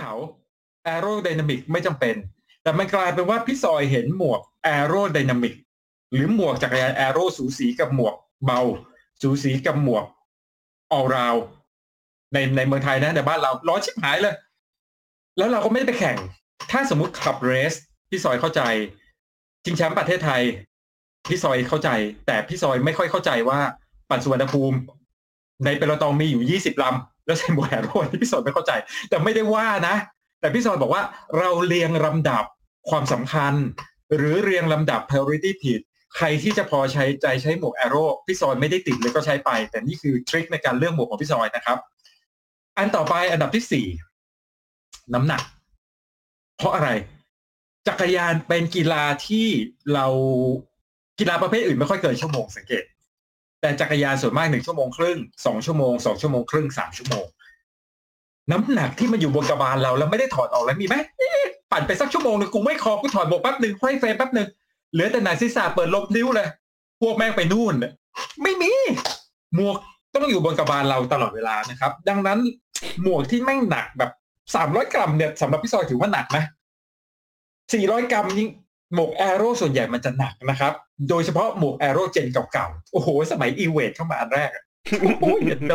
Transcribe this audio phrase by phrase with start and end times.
[0.00, 0.14] เขา
[0.94, 2.14] aerodynamic ไม่จำเป็น
[2.62, 4.40] แต่มันกลายเป็นว่าพี่ซอยเห็นหมวก
[4.74, 5.54] aerodynamic
[6.12, 8.60] หรือหมวกจักรยาน aero สูสีกับหมวกเบา
[9.22, 10.04] สูสีกับหมวก
[10.96, 11.42] all round
[12.32, 14.34] ในในเมืองไทยนะแต่บ้านเราร้อนชิบหายเลย
[15.38, 16.16] แล้วเราก็ไม่ได้ไปแข่ง
[16.70, 17.74] ถ้าสมมุติขับเรส
[18.10, 18.62] พี่ซอยเข้าใจ
[19.64, 20.42] ชิงแชมป์ประเทศไทย
[21.28, 21.90] พี่ซอยเข้าใจ
[22.26, 23.60] แต่พี่ซอยไม่ค่อยเข้าใจว่า
[24.10, 24.78] ปั่นสุวรรณภูมิ
[25.64, 28.72] ในเปโลตองมีอยู่ยี่สิบลำ แล้วใช้โมแฮโรที่พี่ซอยไม่เข้าใจ
[29.08, 29.96] แต่ไม่ได้ว่านะ
[30.40, 31.02] แต่พี่ซอยบอกว่า
[31.38, 32.44] เราเรียงลำดับ
[32.90, 33.54] ความสำคัญ
[34.16, 35.80] หรือเรียงลำดับ priority ผิด
[36.16, 41.78] ใครที่จะพอใช้ใจใช้หมวกแอโร่พี่ซอยไม่ได้ติดเลยก็ใช้ไป แต่นี่คือทริคในการเลือกหมวกของพี่ซอยนะครับ
[42.76, 43.86] อันต่อไปอันดับที่สี่
[45.14, 45.42] น้ำหนัก
[46.58, 46.88] เพราะอะไร
[47.88, 49.46] จักรยานเป็นกีฬาที่
[49.94, 50.06] เรา
[51.18, 52.84] กีฬาประเภทอื่นไม่ค่อยเกินชั่วโมงสังเกต
[53.60, 57.24] แต่จักรยานส่วนมากหนึ่งชั่วโมงครึ่งสองชั่วโมงสองชั่วโมงครึ่งสามชั่วโมง
[58.50, 60.96] น้ำหนักที่มันอยู่บนกระบาลเราแล้วไม่ได้ถอดออกแล้วมีไหม
[61.72, 64.48] ปั่นไปสักชั่วโมงหนึ่งกูไม่คอกูถอดหมวกแป๊บหนึ่งไขว้เฟรมแป๊บหนึ่ง
[64.92, 66.48] เหลือแต่หนังศีรษะเปิดลมนิ้วเลย
[67.00, 67.74] พวกแม่งไปนู่น
[68.42, 68.72] ไม่มี
[69.54, 69.76] หมวก
[70.14, 72.38] ต้องอยู่บนกระบาลเราตลอดเวลานะครับ ดังนั้น
[73.02, 74.10] หมวกที่แม่งหนักแบบ
[74.54, 76.44] สามร้อยกรัมเนี่ยสำหรับพี่ซอยถือว่าหนักนะ
[77.74, 78.48] สี่ร้อยกรัมยิ่ง
[78.94, 80.72] หมวกแอโร่ส่วนใหญ่มันจะหนักนะครับ
[81.08, 84.64] โดยเฉพาะหมวกแอโร่เจนเก่าๆ โอ้โห สมัยอีเวทเข้ามาอันแรกอะ
[85.20, 85.74] โอ้ยเย็นโด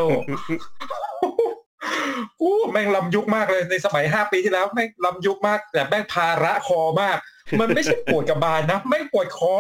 [2.42, 7.18] กูแม่งลำยุกมากเลยในสมัยห้าปีที่แล้วแม่งลำยุกมาก แต่แม่งภาระคอมาก
[7.60, 9.56] มันไม่ใช่ปวดกระบาลนะแม่งปวดคอ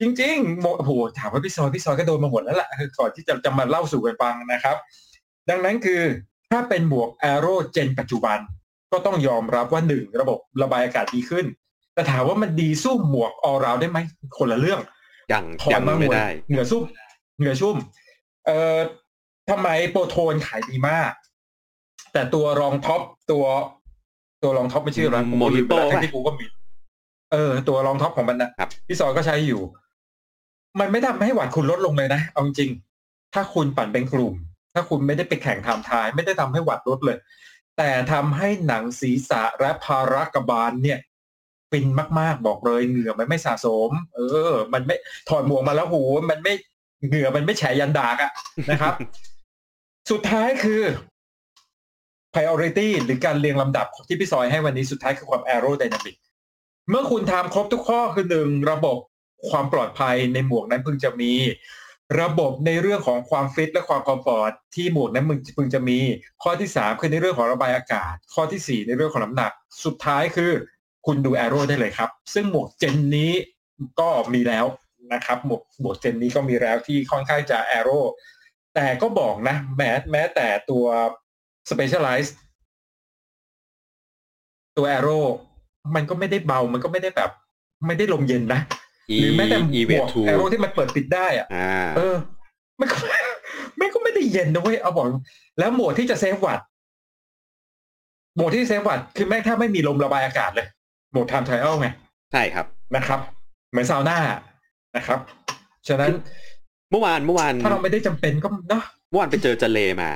[0.00, 4.76] จริงๆหมโอ้โหถามว่าพี่ซอยพี่ซอยก็โดนมาหมดแล้วล่ะคือก่อนที่จะจะมาเล่าสู่กันฟังนะครับ
[5.50, 6.02] ดังนั้นคือ
[6.50, 8.38] ถ้าเป็นหมวกแอโร่เจนปัจจุบัน
[8.92, 11.46] ก็ต้องยอมรับว่าหนึ่งระบบระบายอากาศดีขึ้น
[11.94, 13.98] แต่ถามว่ามันดีสู้หมวกออราวได้ไหม
[14.38, 14.80] คนละเรื่อง
[15.32, 16.82] ยังถอยันงมาหมไม่ดได้เหงื่อซุ่ม
[17.38, 17.76] เหงื่อชุ่ม
[18.46, 18.78] เอ่อ
[19.50, 21.12] ทำไมโปรโทนขายดีมาก
[22.12, 23.44] แต่ตัวรองท็อปตัว
[24.42, 26.44] ตัวรองท็อปไม่ชื่ออะไรโมฮิโต้ทั้งที่กูก็มี
[27.32, 29.60] เออ ตัวรองท็อปของมันนะครับพี่ซอยก็ใช้อยู่
[30.80, 34.34] มันไม่ทำให้หวัดคุณลดลงเลยนะเอาจริงๆถ้าคุณปั่นเป็นกลุ่ม
[34.74, 37.18] ถ้าคุณไม่ได้ไปแข่งไทม์ทาย ไม่ได้ทำให้หวัดลดเลย
[37.76, 40.98] แต่ทำให้หนังศีรษะและภาระกบาลเนี่ย
[41.74, 41.86] ฟิน
[42.20, 44.20] มากๆ บอกเลยเหงื่อมันไม่สะสม เอ
[44.50, 44.96] อ มันไม่
[45.28, 46.54] ถอดหมวกมาแล้วหูมันไม่
[47.06, 48.32] เหงื่อมันไม่แฉยันดากอะ
[48.70, 48.94] นะครับ
[50.10, 50.82] สุดท้ายคือ
[52.34, 56.16] priority หรือการเรียงลำดับที่พี่ซอยให้วันนี้สุดท้ายคือความ aerodynamic
[56.90, 58.98] เมื่อคุณทำครบทุกข้อคือหนึ่งระบบ
[59.50, 61.32] ความปลอดภัยในหมวกนั้นพึงจะมี
[62.20, 65.98] ระบบในเรื่องของความฟิตและความคอมฟอร์ตที่หมวกนั้นมึงพึงจะมี
[66.42, 69.52] ข้อที่สามคือในเรื่องของระบายอากาศ ข้อที่สี่ในเรื่องของน้ำหนัก
[69.84, 70.52] สุดท้ายคือ
[71.06, 73.32] คุณดูแอโร่ได้เลยครับ ซึ่งหมวกเจนนี้
[74.00, 74.66] ก็มีแล้ว
[75.12, 77.98] นะครับ หมวกหมวกเจนนี้ก็มีแล้วที่ค่อนข้างจะแอโร่
[78.74, 80.84] แต่ก็บอกนะ แม้แม้แต่ตัว
[81.70, 82.32] Specialized
[84.76, 85.18] ตัวแอโร่
[85.94, 87.30] มันก็ไม่ได้เบา มันก็ไม่ได้แบบ
[87.86, 88.60] ไม่ได้ลมเย็นนะ
[89.20, 92.16] หรือแม้แต่หอีมเววกทูแอโร่ที่มันเปิดปิดได้อะอ่าเออ
[92.80, 92.98] มันก็
[93.80, 95.06] มันก็ไม่ได้เย็นนะเว้ยเอาบอก
[95.58, 96.60] แล้วโหมดที่จะเซฟวัต
[98.34, 101.88] โหมดที่เซฟวัตคือแม่งถ้าไม่มีลมระบายอากาศเลยโหมด time trial ไง
[102.32, 102.66] ใช่ครับ
[102.96, 103.20] นะครับ
[103.70, 104.18] เหมือนซาวน่า
[104.96, 105.18] นะครับ
[105.88, 106.12] ฉะนั้น
[106.90, 110.10] เมื่อวานเมื่อวานถ้าเราไม่ได้จำเป็นก็เนาะเมื่อวานไปเจอเจเลมา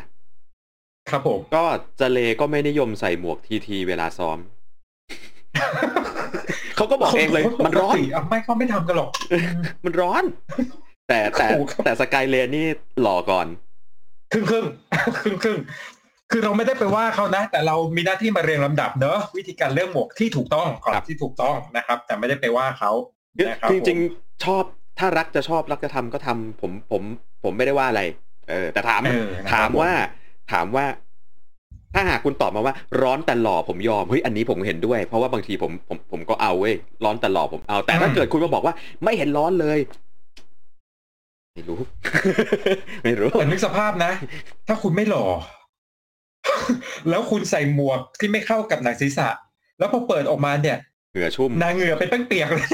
[1.10, 1.64] ครับผม ก็
[1.98, 4.38] เจเลก็ไม่นิยมใส่หมวกทีทีเวลาซ้อม
[6.76, 9.10] เขาก็บอกเองเลย มันร้อนปกติะไม่เขาไม่ทำกันหรอก
[9.84, 10.24] มันร้อน
[11.08, 12.66] แต่แต่โอ้โหแต่สกายเลนนี่
[13.02, 13.46] หล่อก่อน
[14.32, 14.64] ครึ่งครึ่ง
[15.22, 15.58] ครึ่งครึ่ง
[16.30, 22.92] คือเราไม่ได้ไปว่าเขานะ แต่เรามีหน้าที่มาเรียงลำดับเนอะวิธีการเลือกหมวกที่ถูกต้องก่อนครับที่ถูกต้องนะครับ แต่ไม่ได้ไปว่าเขา
[23.48, 24.64] นะครับจริงผมๆชอบ
[24.98, 27.02] ถ้ารักจะชอบรักจะทำก็ทำผมผม
[27.44, 28.02] ผมไม่ได้ว่าอะไร
[28.48, 29.90] เออ แต่ถามเออนะครับถามว่า
[30.52, 30.86] ถามว่า
[31.94, 36.74] ถ้าหากคุณตอบมาว่า ร้อนแต่หล่อผมยอมเฮ้ยอันนี้ผมเห็นด้วย เพราะว่าบางทีผมผมผมก็เอาเว้ย
[37.04, 38.74] ร้อนแต่หล่อผมเอา แต่ถ้าเกิดคุณมาบอกว่า
[39.04, 39.78] ไม่เห็นร้อนเลย
[41.54, 41.78] ไม่รู้
[43.04, 44.12] ไม่รู้แต่นึกสภาพนะ
[44.68, 45.24] ถ้าคุณไม่หล่อ
[47.08, 49.28] แล้วคุณใส่หมวกที่ไม่เข้ากับหนังศีรษะ
[49.78, 50.78] แล้วพอเปิดออกมาเนี่ย
[51.12, 52.68] เหงื่อชุ่มนางเหงื่อเป็นแป้งเปียกเลย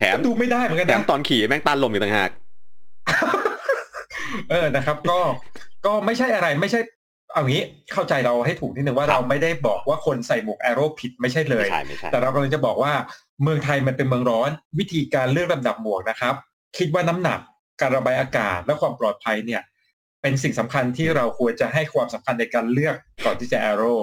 [0.00, 2.30] แถมดูไม่ได้เหมือนกันแถมนะตอนขี่แม่งตานลมอยู่ต่างหาก
[4.50, 5.18] เออนะครับ ก็
[5.86, 6.80] ก็ไม่ใช่อะไรไม่ใช่
[7.32, 7.62] เอางี้
[7.92, 12.92] เข้าใจเราให้ถูกนิดนึงว่าครับเราไม่ได้บอกว่าคนใส่หมวกแอโร่ผิดไม่ใช่เลยไม่ใช่ไม่ใช่แต่เรากำลังจะบอกว่า
[13.42, 16.34] เมืองไทยมันเป็นเมืองร้อน วิธีการเลือกลำดับหมวกนะครับ
[16.78, 17.38] คิดว่าน้ำหนัก
[17.80, 19.62] การระบายอากาศและความปลอดภัยเนี่ย
[20.24, 23.94] เป็นสิ่งสำคัญที่เราควรจะให้ความสำคัญในการเลือกก่อนที่จะแอโร่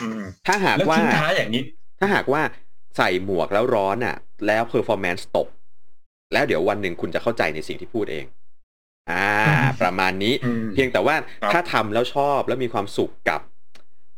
[0.00, 1.62] อืมถ้าหากแล้วว่าทิ้งท้ายอย่างนี้
[2.00, 2.42] ถ้าหากว่า
[2.96, 4.16] ใส่หมวกแล้วร้อนอะ
[4.46, 5.48] แล้ว performance ตก
[6.32, 8.24] แล้วเดี๋ยววันหนึ่งคุณจะเข้าใจในสิ่งที่พูดเอง
[9.10, 13.40] อ่าอืมประมาณนี้อืมเพียงแต่ว่าครับถ้าทำแล้วชอบแล้วมีความสุขกับ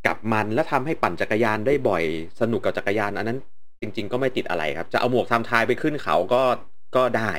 [0.06, 2.04] กับมันแล้วทำให้ปั่นจักรยานได้บ่อย
[2.40, 3.38] สนุกกับจักรยาน อันนั้น
[3.80, 6.42] จริง ๆ ก็ไม่ติดอะไรครับ จะเอาหมวกทำทายไปขึ้นเขาก็
[6.96, 7.32] ก็ได้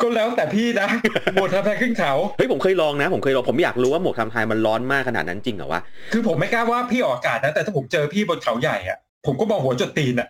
[0.00, 0.88] ก็แล้วแต่พี่นะ
[1.34, 5.80] หมดทำแพขึ้นเขาเฮ้ยผมเคยลองนะ ผมเคยลองผมอยากรู้ว่าหมวกทำทายมันร้อนมากขนาดนั้นจริงเหรอวะ
[6.12, 10.28] คือผมไม่กล้าว่าพี่ออกอากาศนะแต่ถ้าผมเจอพี่บนเขาใหญ่อะผมก็มองหัวจดตีนอะ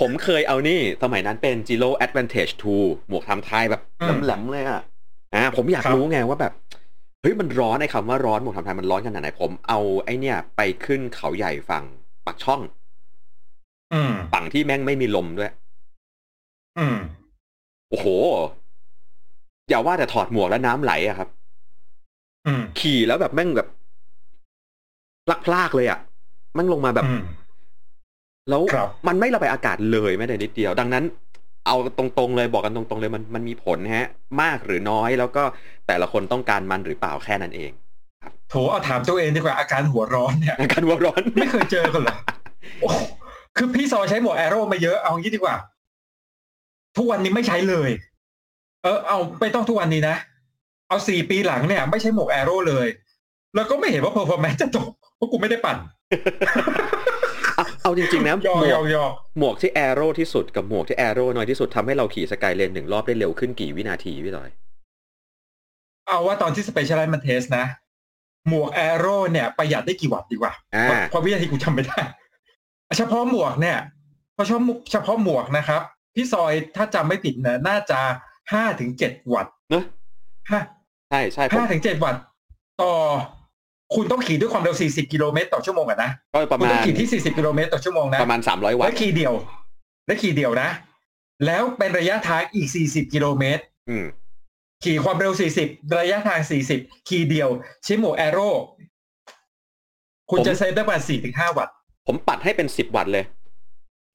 [0.00, 3.82] ผมเคยเอานี่สมัยนั้นเป็น Giro Advantage 2 หมวกทำทายแบบ
[4.24, 4.82] แหลมๆเลยอะ
[5.34, 6.52] อ่าผมอยากรู้ไงว่าแบบ
[7.22, 11.84] เฮ้ยมันร้อนไอ้คำว่าร้อนหมวกทำทายมันร้อนขนาดไหนผมเอาไอ้เนี่ย ไปขึ้นเขาใหญ่ฝั่ง
[12.26, 12.60] ปากช่อง
[13.92, 15.50] อืมฝั่งที่แม่งไม่มีลมด้วย
[16.78, 16.96] อืม
[17.92, 18.08] โอ้โห
[19.68, 21.28] อย่าว่าแต่ถอดหมวกแล้วน้ำไหลอะครับ
[22.46, 23.68] อืมขี่แล้วแบบแม่งแบบ
[25.46, 25.98] พลากๆเลยอะ
[26.54, 27.22] แม่งลงมาแบบอืม
[28.48, 31.04] แล้วครับมันไม่ระบายอากาศเลยแม้แต่นิดเดียว ดังนั้น
[31.66, 34.08] เอาตรงๆเลยบอกกันตรงๆเลยมันมันมีผลฮะ
[34.42, 35.42] มากหรือน้อยแล้วก็
[35.86, 37.70] แต่ละคนต้องการมันหรือเปล่าแค่นั้นเอง
[38.48, 42.16] โถเอาถามตัวเองดีกว่าอาการหัวร้อนเนี่ยอาการวัวร้อนไม่เคยเจอกันเหรอ
[42.80, 42.90] โอ้
[43.56, 45.56] คือพี่ซอใช้หมวกแอโร่มาเยอะเอางี้ดีกว่า
[46.96, 47.90] ทุกวันนี้ไม่ใช้เลย
[48.82, 50.16] เออ เอาไม่ต้องทุกวันนี้นะ
[50.88, 52.86] เอาสี่ปีหลังเนี่ย ไม่ใช้หมวก aero เลย
[53.54, 55.76] แล้วก็ไม่เห็นว่า performance จะตกเพราะกูไม่ได้ปั่น
[57.56, 59.04] เอาเอาจริงๆนะยอหมยวอกยอ
[59.38, 64.50] หมวกที่ aero ที่สุดกับหมวกที่ aero น้อยที่สุดทำให้เราขี่ Sky Lane หนึ่งรอบได้เร็วขึ้นกี่วินาทีพี่ต่อย
[66.06, 67.64] เอาว่าตอนที่ Specialized มัน test นะ
[68.48, 71.98] หมวก aero เนี่ยประหยัดได้กี่วัตต์ดีกว่าอ่าเพราะเพราะวินาทีกูจำไม่ได้
[72.98, 73.78] เฉพาะหมวกเนี่ย
[74.34, 75.82] เพราะเฉพาะหมวกเฉพาะหมวกนะครับ
[76.14, 78.00] พี่ซอยถ้าจำไม่ผิดนะน่าจะ
[78.52, 79.84] ห้าถึงเจ็ดวัตต์เนอะ
[80.50, 80.60] ห้า
[81.10, 82.20] ใช่ใช่ผมห้าถึงเจ็ดวัตต์
[82.82, 82.92] ต่อ
[83.94, 89.32] คุณต้องขี่ด้วยความเร็ว 40 กิโลเมตรต่อชั่วโมงอะนะก็ประคุณมาต้องณขี่ที่ 40 กิโลเมตรต่อชั่วโมงนะประมาณสามร้อยวัตและต์ขี่เดียว
[90.06, 90.68] และขี่เดียวนะ
[91.46, 94.06] แล้วเป็นระยะทางอีก 40 กิโลเมตรอืม
[94.84, 95.32] ขี่ความเร็ว
[95.64, 96.40] 40 ระยะทาง
[96.74, 97.48] 40 ขี่เดียว
[97.84, 98.50] ใช้หมวกแอโร่
[100.30, 101.74] คุณจะ save ได้ประมาณ4ถึง5วัตต์
[102.06, 103.24] ผมปัดให้เป็นสิบวัตต์เลย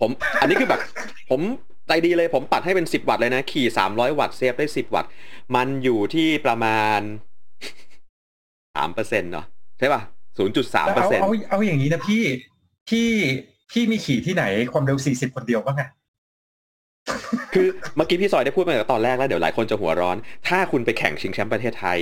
[0.01, 0.11] ผม
[0.41, 0.81] อันนี้คือแบบ
[1.29, 1.41] ผม
[1.87, 5.11] ใจดีเลยผมปัดให้เป็นสิบวัตต์เลยนะ ขี่สามร้อยวัตต์ save ได้สิบวัตต์
[5.55, 6.99] มันอยู่ที่ประมาณ
[8.75, 9.45] สามเปอร์เซ็นต์เนาะ
[9.79, 10.01] ใช่ป่ะ
[10.37, 12.23] ศูนย์จุดสามเปอร์เอาเซ็นต์เอาเอาอย่างนี้นะพี่
[12.89, 13.09] พี่
[13.71, 14.43] พี่มีขี่ที่ไหน
[14.73, 15.89] ความเร็ว 40 คนเดียวบ้างอะ
[17.53, 20.17] คือเมื่อกี้พี่ซอยได้พูดมาตั้งแต่ตอนแรกแล้วเดี๋ยวหลายคนจะหัวร้อน
[20.47, 21.99] ถ้าคุณไปแข่งชิงแชมป์ประเทศไทย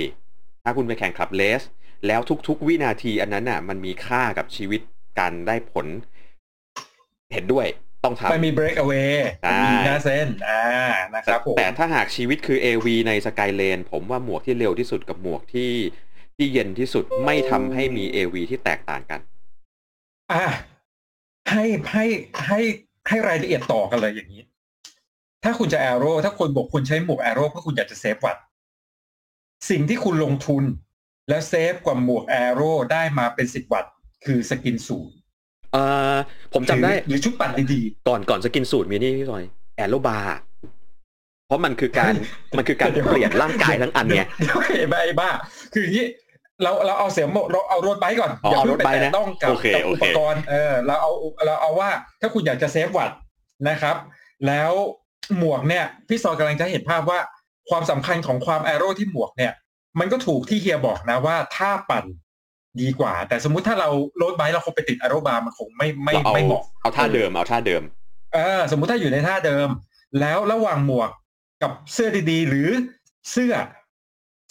[0.64, 1.62] ถ้าคุณไปแข่งขับเลส
[2.06, 4.80] แล้วทุก ๆ วินาทีอันนั้นน่ะ มันมีค่ากับชีวิต
[5.18, 5.86] การได้ผล
[7.32, 7.66] เห็นด้วย
[8.06, 9.12] ต้องทำมันมี break away
[9.44, 10.62] ใช่มีหน้าเส้นอ่า
[11.14, 15.72] นะครับผมแต่ถ้าหากชีวิตคือ AV ในสกายเลนผมว่าหมวกที่เร็วที่สุดกับหมวกที่
[16.36, 19.20] ที่เย็นที่สุดไม่ทำให้มี AV ที่แตกต่างกัน
[20.32, 20.44] อ่า
[21.50, 22.04] ให้ให้
[22.46, 22.60] ให้
[23.08, 24.42] ให้รายละเอียดต่อกันเลยอย่างนี้
[25.44, 28.44] ถ้าคุณจะ aero ถ้าคนบอกคุณใช้หมวก aero เพราะคุณอยากจะ save วัตต์
[29.70, 30.64] สิ่งที่คุณลงทุน
[31.28, 33.92] แล้ว save กว่าหมวก aero ได้มาเป็นสิบวัตต์
[34.24, 35.14] คือ skinsuit
[35.76, 36.16] เอ่อ
[36.54, 39.44] ผมจำได้หรือชุดปั่นดีก่อนก่อน skinsuit มีนี่พี่ซอย
[39.76, 40.36] aero bar
[41.46, 42.12] เพราะมันคือการ
[42.56, 45.30] มันคือการเดี๋ยวเปลี่ยนร่างกายทั้งอันไงเดี๋ยวเห็นไหมไอ้บ้า
[45.72, 46.06] คืออย่างนี้
[46.62, 51.10] เราเราเอาเสียงโมเราเอารถ bike ก่อนอ๋ออย่าเพิ่งรถไป bike นะแตะต้องกับโอเคกับโออุเคปกรณ์เออเราเอา
[51.46, 51.88] เราเอาว่า
[52.20, 53.18] ถ้าคุณอยากจะ save วัตต์
[53.68, 53.96] นะครับ
[54.46, 54.72] แล้ว
[55.38, 57.18] หมวกเนี่ย พี่ซอยกำลังจะเห็นภาพว่า
[57.70, 59.52] ความสำคัญของความ aero ที่หมวกเนี่ย
[60.00, 62.04] มันก็ถูกที่เฮียบอกนะว่าถ้าปั่น
[62.80, 67.82] ดีกว่า แต่สมมุติถ้าเรา road bike เราคงไปติด aero bar มันคงไม่ไม่เราเอาไม่เหมาะเอาท่าเดิมเอาท่าเดิม
[68.34, 69.68] เออสมมุติถ้าอยู่ในท่าเดิม
[70.20, 71.10] แล้วระหว่างหมวก
[71.62, 72.68] กับเสื้อดีๆ หรือ
[73.32, 73.54] เสื้อ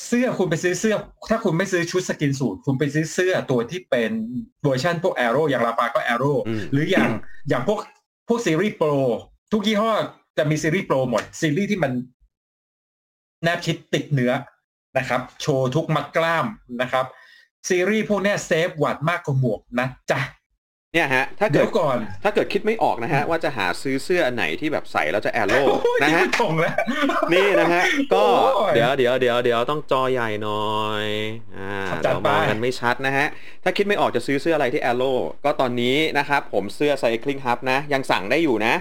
[0.08, 0.96] เสื้อคุณไปซื้อเสื้อ
[1.30, 4.12] ถ้าคุณไม่ซื้อชุด skinsuit คุณไปซื้อเสื้อตัวที่เป็น
[4.64, 7.10] เวอร์ชันพวก aero อย่าง Rapha ก็ aero อืมหรืออย่าง
[7.50, 7.80] อย่างพวก
[8.28, 8.90] พวกซีรีส์โปร
[9.52, 9.94] ทุกยี่ห้อ
[10.38, 11.92] จะมีซีรีส์โปรหมด ซีรีส์ที่มัน
[13.44, 14.32] แนบชิดติดเนื้อ
[14.98, 16.46] นะครับ โชว์ทุกมัดกล้าม
[16.82, 17.06] นะครับ
[17.70, 20.22] ซีรีส์พวกเนี้ย save วัตต์มากกว่าหมวกนะจ๊ะ
[20.94, 26.76] เนี่ยฮะถ้าเดี๋เกิยดวก่อนถ้าเกิดคิดไม่ออกนะฮะ ว่าจะหาซื้อเสื้ออันไหนที่แบบใส่แล้วจะ aero โอ้ยนะฮะนี่มันตรงแล้ว
[27.34, 28.24] นี่นะฮะ ก็
[28.56, 31.06] โอ้ยเดี๋ยวเดี๋ยวเดี๋ยวเดี๋ยวต้องจอใหญ่หน่อย
[31.58, 31.72] อ่า
[32.06, 33.26] จัดเราไปมองกันไม่ชัดนะฮะ
[33.64, 35.14] ถ้าคิดไม่ออกจะซื้อเสื้ออะไรที่ aero
[35.46, 38.76] ก็ตอนนี้นะครับผมเสื้อ Cycling Hub นะ ยังสั่งได้อยู่นะ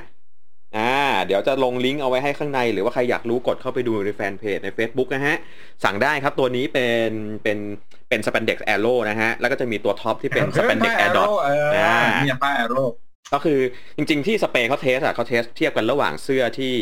[0.77, 0.95] อ่า
[1.27, 5.37] เดี๋ยวจะลงลิงก์เอาไว้ให้ข้างใน หรือว่าใครอยากรู้กดเข้าไปดูในแฟนเพจใน Facebook นะฮะ
[5.85, 7.11] สั่งได้ครับตัวนี้เป็น
[7.45, 7.59] เป็น
[8.15, 12.83] เป็น spandex aero นะฮะ แล้วก็จะมีตัว top ที่เป็น spandex air dot เอออ่าเนี่ยผ้า aero
[13.33, 13.61] ก็คือ
[13.97, 16.75] จริง ๆ ที่สเปรย์เขา test อะเขา test เทียบกันระหว่างเสื้อที่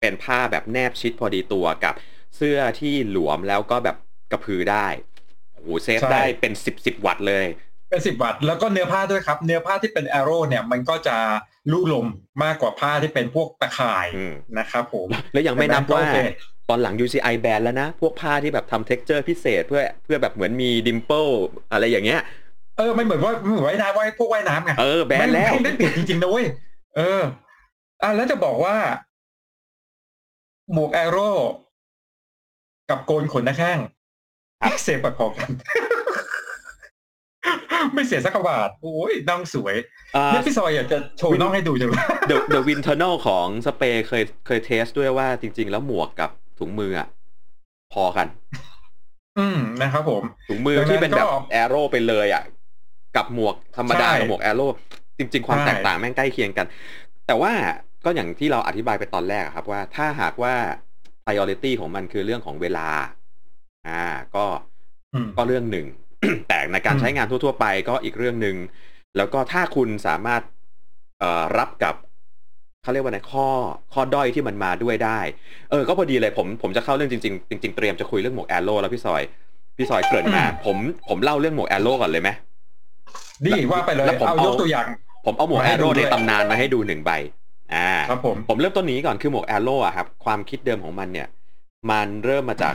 [0.00, 1.94] เป็นผ้าแบบแนบชิดพอดีตัวกับ
[2.36, 3.96] เสื้อที่หลวมแล้วก็แบบ
[4.32, 4.86] กระพือได้
[5.54, 7.46] โอ้โห save ได้เป็นสิบสิบวัตต์เลย
[7.90, 11.16] เป็นสิบวัตต์แล้วก็เนื้อผ้าด้วยครับ เนื้อผ้าที่เป็น aero เนี่ยมันก็จะ
[11.72, 12.06] ลู่ลม
[12.42, 16.18] มากกว่าผ้าที่เป็นพวกตะข่ายอืมนะครับผมแล้วยังไม่นับว่าโอเค
[16.68, 21.26] ตอนหลัง UCI แบนแล้วนะ พวกผ้าที่แบบทำ texture พิเศษเพื่อเพื่อแบบเหมือนมี dimple
[21.72, 22.20] อะไรอย่างเงี้ย
[22.78, 26.46] เออมันเหมือนว่ามันเหมือนว่ายน้ำว่ายพวกว่ายน้ำไงเออแบนแล้วแม่งได้เปลี่ยนจริงๆนะเว้ย
[26.96, 27.22] เออ
[28.02, 28.76] อะแล้วจะบอกว่า
[30.72, 31.30] หมวกแอโร่
[32.90, 33.78] กับโกนขนหน้าแข้ง
[34.82, 35.50] เสียประกอบกัน
[37.94, 39.76] ไม่เสียสักกว่าบาทโอ้ยน่องสวย
[40.16, 47.08] อ่าเนี่ยพี่ซอยอยากจะโชว์น่องให้ดูจังเลย The The Winternal ของสเปรย์เคยเคยเทสด้วยว่าจริง ๆ แล้วหมวกกับ ถุงมืออะ
[47.92, 48.26] พอกัน
[49.38, 52.42] อืมนะครับผม ถุงมือดังนั้นที่เป็นแบบก็แอโร่ไปเลยอะ
[53.16, 54.66] กับหมวกธรรมดาใช่กับหมวกแอโร่
[55.18, 56.66] จริง ๆ ความใช่แตกต่างแม่งใกล้เคียงกัน
[57.26, 57.52] แต่ว่า
[58.04, 60.54] ก็อย่างที่เราอธิบายไปตอนแรกอะครับ ว่าถ้าหากว่า
[61.24, 62.88] priority ของมันคือเรื่องของเวลา
[63.86, 64.02] อ่า
[64.36, 64.46] ก็
[65.12, 65.86] อืมก็เรื่องหนึ่ง
[66.48, 68.56] แต่ในการอืมใช้งานทั่ว ๆ ไปก็อีกเรื่องหนึ่ง
[69.16, 70.42] แล้วก็ถ้าคุณสามารถ
[71.18, 71.94] เอ่อรับกับ
[72.84, 73.46] เขาเรียกว่าไงข้อ
[73.92, 75.18] ข้อด้อยที่มันมาด้วยได้
[75.70, 79.22] เออ ก็พอดีเลยผมผมจะเข้าเรื่องจริงๆจริงๆเตรียมจะคุยเรื่องหมวกแอโร่แล้วพี่ซอย
[79.76, 80.76] พี่ซอยเกริ่นมา ผม
[81.08, 82.30] ผมเล่าเรื่องหมวกแอโร่ก่อนเลยไหม
[83.46, 84.86] ดีว่าไปเลยแล้วผมเอาเอายกตัวอย่าง
[85.26, 87.10] ผมเอาหมวกมาแอให้ดูโร่ด้ในวยตำนานมาให้ดูหนึ่งใบ
[87.74, 91.28] อ่าครับผมผมเริ่มต้นนี้ก่อนคือหมวกแอโร่อะครับ ความคิดเดิมของมันเนี่ย
[91.90, 92.74] มันเริ่มมาจาก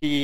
[0.00, 0.18] ที่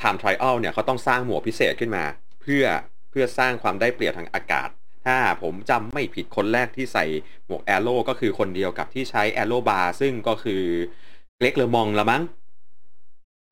[0.00, 2.04] Time Trial เนี่ยเขาต้องสร้างหมวกพิเศษขึ้นมา
[2.42, 2.64] เพื่อ
[3.10, 4.68] เพื่อสร้างความได้เปรียบทางอากาศ
[5.06, 7.04] ถ้าผมจำไม่ผิดคนแรกที่ใส่
[7.46, 10.62] หมวกแอโร่ก็คือคนเดียวกับที่ใช้แอโร่บาร์ซึ่งก็คือ
[11.36, 12.22] เกรกเลอมองละมั้ง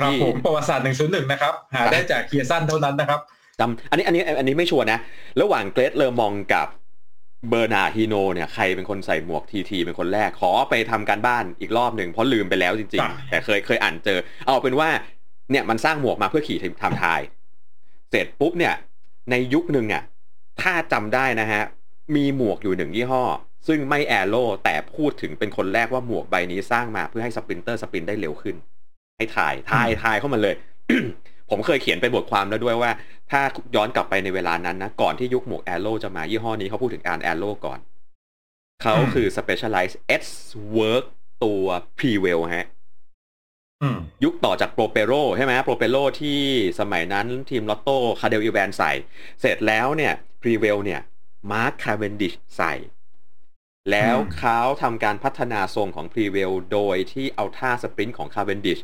[0.00, 3.20] ครับที่ผมประวัติศาสตร์หนึ่งศูนย์หนึ่งนะครับ หาได้จากเคียร์สั้นเท่านั้นนะครับ
[3.60, 4.98] จำอันนี้อันนี้อันนี้ไม่ชัวร์นะ
[5.40, 6.66] ระหว่างเกรกเลอมองกับ
[7.48, 14.88] เบอร์นาร์ฮิโนเนี่ยใครเป็นคนใส่หมวกทีทีเป็นคนแรกขอไปทำการบ้านอีกรอบหนึ่งเพราะลืมไปแล้วจริงจ้ะๆแต่เคยเคยอ่านเจอ เอาเป็นว่า
[15.50, 17.20] เนี่ยมันสร้างหมวกมาเพื่อขี่ทำทาย
[18.10, 18.74] เสร็จปุ๊บเนี่ย
[19.30, 20.02] ในยุคหนึ่งอะ
[20.62, 21.62] ถ้าจำได้นะฮะ
[22.16, 23.24] มีหมวกอยู่หนึ่งยี่ห้อ
[23.68, 28.56] ซึ่งไม่ aero แต่พูดถึงเป็นคนแรกว่าหมวกใบนี้สร้างมาเพื่อให้ sprinter sprint ได้เร็วขึ้น
[29.16, 30.54] ให้ถ่ายถ่ายถ่ายเข้ามาเลย
[31.50, 32.90] ผมเคยเขียนเป็นบทความแล้วด้วยว่า
[33.30, 33.40] ถ้า
[33.74, 37.78] ย้อนกลับไปในเวลานั้นนะก่อนที่ยุคหมวก aero จะมายี่ห้อนี้เขาพูดถึงการ aero ก่อน
[38.82, 41.04] เขาอืมคือ Specialized S-Works
[41.44, 41.64] ตัว
[41.98, 42.66] Prevail ฮะ
[43.82, 46.40] อืมยุคต่อจากโปรเปโรใช่ไหมโปรเปโรที่
[46.80, 48.92] สมัยนั้นทีมลอตโต้คาเดลอีแวนใส่
[49.40, 51.00] เสร็จแล้วเนี่ย พรีเวลเนี่ย
[51.52, 52.72] มาร์คคาเวนดิชใส่
[53.90, 58.78] แล้วอืมเขาทำการพัฒนาทรงของพรีเวลโดยที่เอาท่า sprint ของคาเวนดิช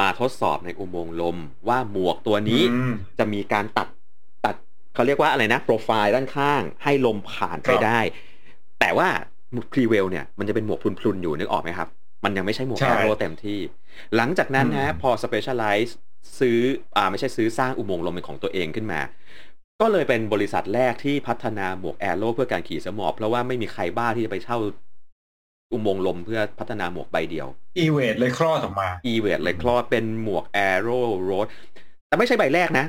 [0.00, 1.36] มาทดสอบในอุโมงค์ลม
[1.68, 3.88] ว่าหมวกตัวนี้อืมจะมีการตัด
[4.44, 4.54] ตัด
[4.94, 8.00] เขาเรียกว่าอะไรนะ โปรไฟล์ด้านข้างให้ลมผ่านไปครับได้
[8.80, 9.08] แต่ว่า
[9.72, 11.88] พรีเวลเนี่ยมันจะเป็นหมวกพรุนๆอยู่นึกออกไหมครับ
[12.24, 13.60] มันยังไม่ใช่หมวกใช่ aero เต็มที่
[14.16, 15.90] หลังจากนั้นอืมฮะพอ Specialized
[16.38, 16.58] ซื้อ
[16.96, 19.00] อ่าไม่ใช่ซื้อสร้างอุโมงค์ลมเป็นของตัวเองขึ้นมา
[19.80, 24.58] ก็เลยเป็นบริษัทแรกที่พัฒนาหมวกแอโร่เพื่อการขี่สมอบเพราะว่าไม่มีใครบ้าที่จะไปเช่า
[25.72, 27.46] อุโมงค์ลมเพื่อพัฒนาหมวกใบเดียว
[27.78, 31.46] อีเวทเลยคลอดออกมา e v e t เลยคลอดเป็นหมวก Aero Road
[32.06, 32.86] แต่ไม่ใช่ใบแรกนะ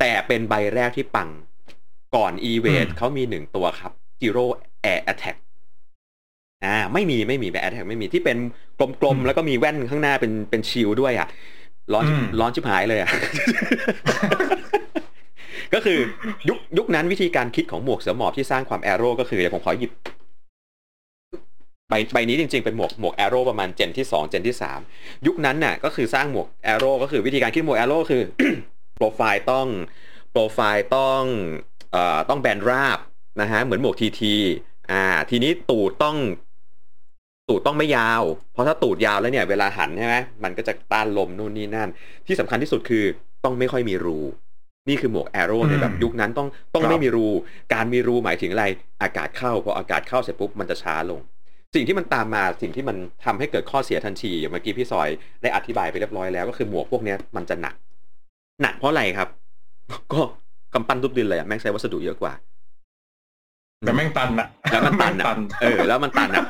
[0.00, 1.28] แต่เป็นใบแรกที่ปัง
[2.16, 4.46] ก่อน e v e t อืมเขามีหนึ่งตัวครับ Giro
[4.92, 5.36] Air Attack
[6.64, 8.38] อ่าไม่มีไม่มีแบบ Air Attack ไม่มีที่เป็น
[9.00, 11.28] กลมๆ แล้วก็มีแว่นข้างหน้าเป็นเป็นชิลด้วยอะ
[11.92, 13.10] ร้อนอืมร้อนชิบหายเลยอะ
[15.74, 15.98] ก็คือ
[16.48, 19.92] ยุคยุคนั้นวิธีการคิดของหมวกเสือหมอบที่สร้างความแอโร่ก็คือเดี๋ยวผมขอหยิบ
[21.90, 24.80] ใบใบนี้จริงๆเป็นหมวกหมวกแอโร่ประมาณเจนที่สองเจนที่สาม
[25.26, 28.22] ยุคนั้นน่ะก็คือสร้างหมวกแอโร่ก็คือวิธีการคิดหมวกแอโร่คือ
[28.96, 29.66] โปรไฟล์ต้อง
[30.30, 31.22] โปรไฟล์ต้อง
[31.92, 32.98] เอ่อต้องแบนราบ
[33.40, 34.34] นะฮะเหมือนหมวกทีที
[34.90, 36.16] อ่า ทีนี้ตูดต้อง
[37.48, 38.22] ตูดต้องไม่ยาว
[38.52, 41.90] เพราะถ้าตูดยาวแล้วเนี่ย เวลาหันใช่ไหมมันก็จะต้านลมนู่นนี่นั่น
[42.26, 43.04] ที่สำคัญที่สุดคือ
[43.44, 44.18] ต้องไม่ค่อยมีรู
[44.88, 47.26] นี่คือหมวกแอโร่ในแบบอืมยุคนั้นต้องต้องครับไม่มีรู
[47.74, 48.64] การมีรูหมายถึงอะไร
[49.02, 51.20] อากาศเข้าพออากาศเข้าเสร็จปุ๊บมันจะช้าลง
[51.74, 55.08] สิ่งที่มันตามมาสิ่งที่มันทำให้เกิดข้อเสียทันทีอย่างเมื่อกี้พี่ซอย
[55.42, 57.74] ได้อธิบายไปเรียบร้อยแล้วก็คือหมวกพวกเนี้ยมันจะหนัก
[58.62, 59.28] หนักเพราะอะไรครับ
[60.12, 60.20] ก็
[60.74, 62.32] กำปั้นทุบดินเลยอะแม่งใช้วัสดุเยอะกว่า
[63.80, 66.44] แต่แม่งตันอะแล้วมันตันแม่อะงเออ แล้วมันตันอะ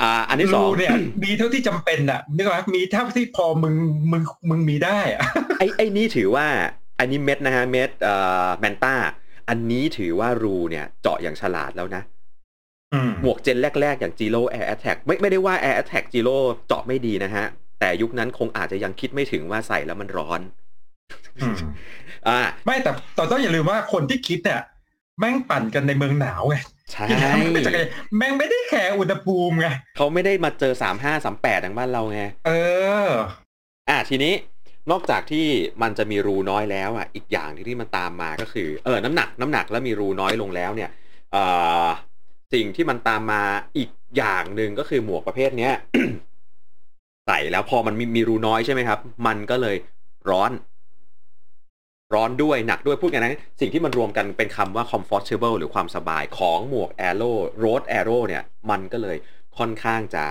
[0.00, 0.92] อ่า อันที่สองรูเนี่ย
[1.24, 3.74] มีเท่าที่จำเป็นอะนึกว่ามีเท่าที่พอมึง
[4.12, 5.20] มึงมึงมีได้อะ
[5.58, 6.46] ไอ้ไอ้นี่ถือว่า
[6.98, 8.14] อันนี้เม็ดนะฮะเม็ดเอ่
[8.46, 8.94] อแมนต้า
[9.48, 12.02] อันนี้ถือว่ารูเนี่ยเจาะอย่างฉลาดแล้วนะ
[12.94, 16.36] อืมหมวกเจนแรก ๆ อย่าง Giro Air Attack ไม่ไม่ได้ว่า Air Attack Giro
[16.66, 17.44] เจาะไม่ดีนะฮะ
[17.80, 20.40] แต่ยุคนั้นคงอาจจะยังคิดไม่ถึงว่าใส่แล้วมันร้อน
[21.38, 21.56] อืม
[22.28, 24.60] อ่า ไม่แต่แต่ต้องอย่าลืมว่าคนที่คิดเนี่ย
[25.18, 26.56] แม่งปั่นกันในเมืองหนาวไง
[26.92, 32.50] ใช่ที่ทำให้จักรยานแม่งไม่ได้แคร์อุณหภูมิไงเขาไม่ได้มาเจอสามห้าสามแปดอย่างบ้านเราไงเอ
[33.06, 33.08] อ
[33.88, 34.34] อะทีนี้
[34.90, 35.46] นอกจากที่
[35.82, 40.90] มันจะมีรูน้อยแล้วอะอีกอย่างที่ที่มันตามมาก็คือเออน้ำหนักน้ำหนักแล้วมีรูน้อยลงแล้วเนี่ย
[41.32, 41.36] เอ
[41.84, 41.86] อ
[42.54, 43.42] สิ่งที่มันตามมา
[43.76, 45.74] อีกอย่างหนึ่งก็คือหมวกประเภทเนี้ย
[47.26, 49.76] ใส่แล้วพอมันมีมีรูน้อยใช่ไหมครับ มันก็เลย
[50.30, 50.52] ร้อน
[52.14, 57.32] ร้อนด้วยหนักด้วยพูดกันนะสิ่งที่มันรวมกันเป็นคำว่า comfortable หรือความสบายของหมวก Aero
[57.62, 59.16] Road Aero เนี่ย มันก็เลย
[59.58, 60.24] ค่อนข้างจะ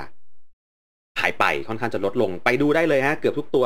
[1.19, 3.65] หายไปค่อนข้างจะลดลงไปดูได้เลยฮะ เกือบทุกตัว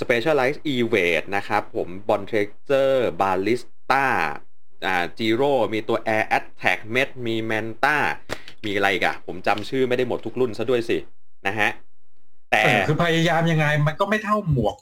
[0.00, 4.06] Specialized E-Weight นะครับผม Bond t r a c e r Ballista
[4.86, 7.96] อ่า Giro มีตัว Air Attack Med มี Manta
[8.64, 10.98] มีอะไรอีกอะผมจำชื่อไม่ได้หมดทุกรุ่นซะด้วยสิ
[11.46, 11.70] นะฮะ
[12.50, 14.76] แต่เออคือพยายามยังไงมันก็ไม่เท่าหมวก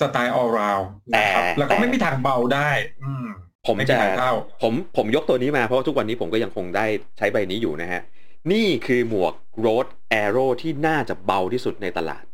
[0.00, 2.70] สไตล์ all round นะครับแต่แล้วก็ไม่มีทางเบาได้
[3.04, 3.26] อืม
[3.66, 6.86] ผมไม่จะมีทางเท่าผมผมยกตัวนี้มาเพราะว่าทุกวันนี้ผมก็ยังคงได้
[7.18, 8.00] ใช้ใบนี้อยู่นะฮะ
[8.52, 9.34] นี่คือหมวก
[9.64, 9.86] Road
[10.22, 12.24] Arrow ที่น่าจะเบาที่สุดในตลาด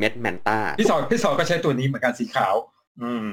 [0.00, 2.54] Med Manta พี่สอนพี่สอนก็ใช้ตัวนี้เหมือนกันสีขาว
[3.02, 3.26] อืม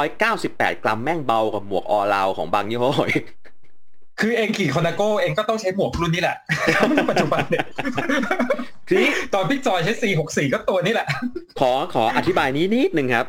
[0.00, 3.24] 198กรัมแม่งเบากว่าหมวกออลาวของบางยี่ห้ออีก
[4.20, 6.36] คือเองขี่คอนาโก้เองก็ต้องใช้หมวกรุ่นนี้แหละ
[7.10, 7.66] ปัจจุบันเนี่ย
[8.88, 9.92] ทีนี้ตอนพี่จอยใช้
[10.28, 11.06] 464 ก็ตัวนี้แหละ
[11.60, 13.26] ขอขออธิบายนี้นิดนึงครับ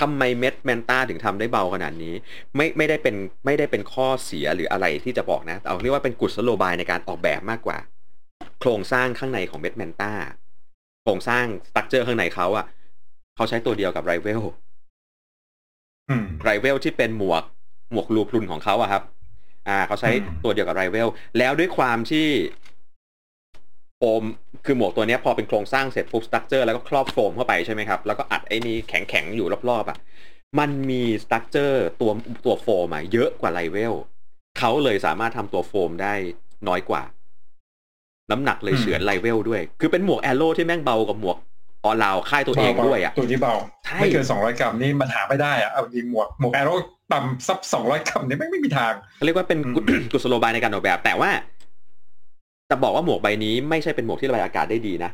[0.00, 2.14] ทำไมเม็ดแมนตาถึงทำได้เบาขนาดนี้
[2.56, 7.78] ไม่ไม่ได้เป็นไม่ได้เป็นข้อเสียหรืออะไรที่จะบอกนะแต่เอาเรียกว่าเป็นกุศโลบายในการออกแบบมากกว่า
[8.60, 10.12] โครงสร้างข้างในของเม็ดแมนตา
[11.02, 12.66] โครงสร้าง structure ข้างในเขาอะ
[13.36, 14.42] เขาใช้ตัวเดียวกับไรเวล
[16.08, 17.44] อืมไรเวลที่เป็นหมวก
[17.92, 19.02] หมวกรูพรุนของเขาอะครับ
[19.68, 22.26] อ่า เขาใช้อืมตัวเดียวกับไรเวล แล้วด้วยความที่
[23.98, 24.22] โฟม
[24.64, 29.98] คือหมวกตัวเนี้ยพอเป็นโครงสร้างเสร็จปุ๊บ structure แล้วก็ครอบโฟมเข้าไปใช่ไหมครับแล้วก็อัดไอ้นี่แข็งๆอยู่รอบๆอะ
[30.58, 32.10] มันมี structure ตัว
[32.44, 33.94] ตัวโฟมอะเยอะกว่าไรเวล
[34.58, 36.14] เขาเลยสามารถทำตัวโฟมได้
[36.68, 37.02] น้อยกว่า
[38.30, 41.36] น้ำหนักเลยเฉือนไรเวลด้วย คือเป็นหมวกแอโร่ที่แม่งเบากว่าหมวก
[41.84, 46.74] ออลาวค่ายตัวเองด้วยอะตัวนี้เบาใช่ไม่เกิน200กรัมนี่มันหาไม่ได้อะเอาจริงหมวกหมวกแอโร่
[47.12, 51.30] ต่ำซับ200กรัมนี่ไม่ไม่มีทางเขาเรียกว่าเป็นกุอืมกุศโลบายในการออกแบบแต่ว่า
[52.70, 55.10] จะบอกว่าหมวกใบนี้ไม่ใช่เป็นหมวกที่ระบายอากาศได้ดีนะ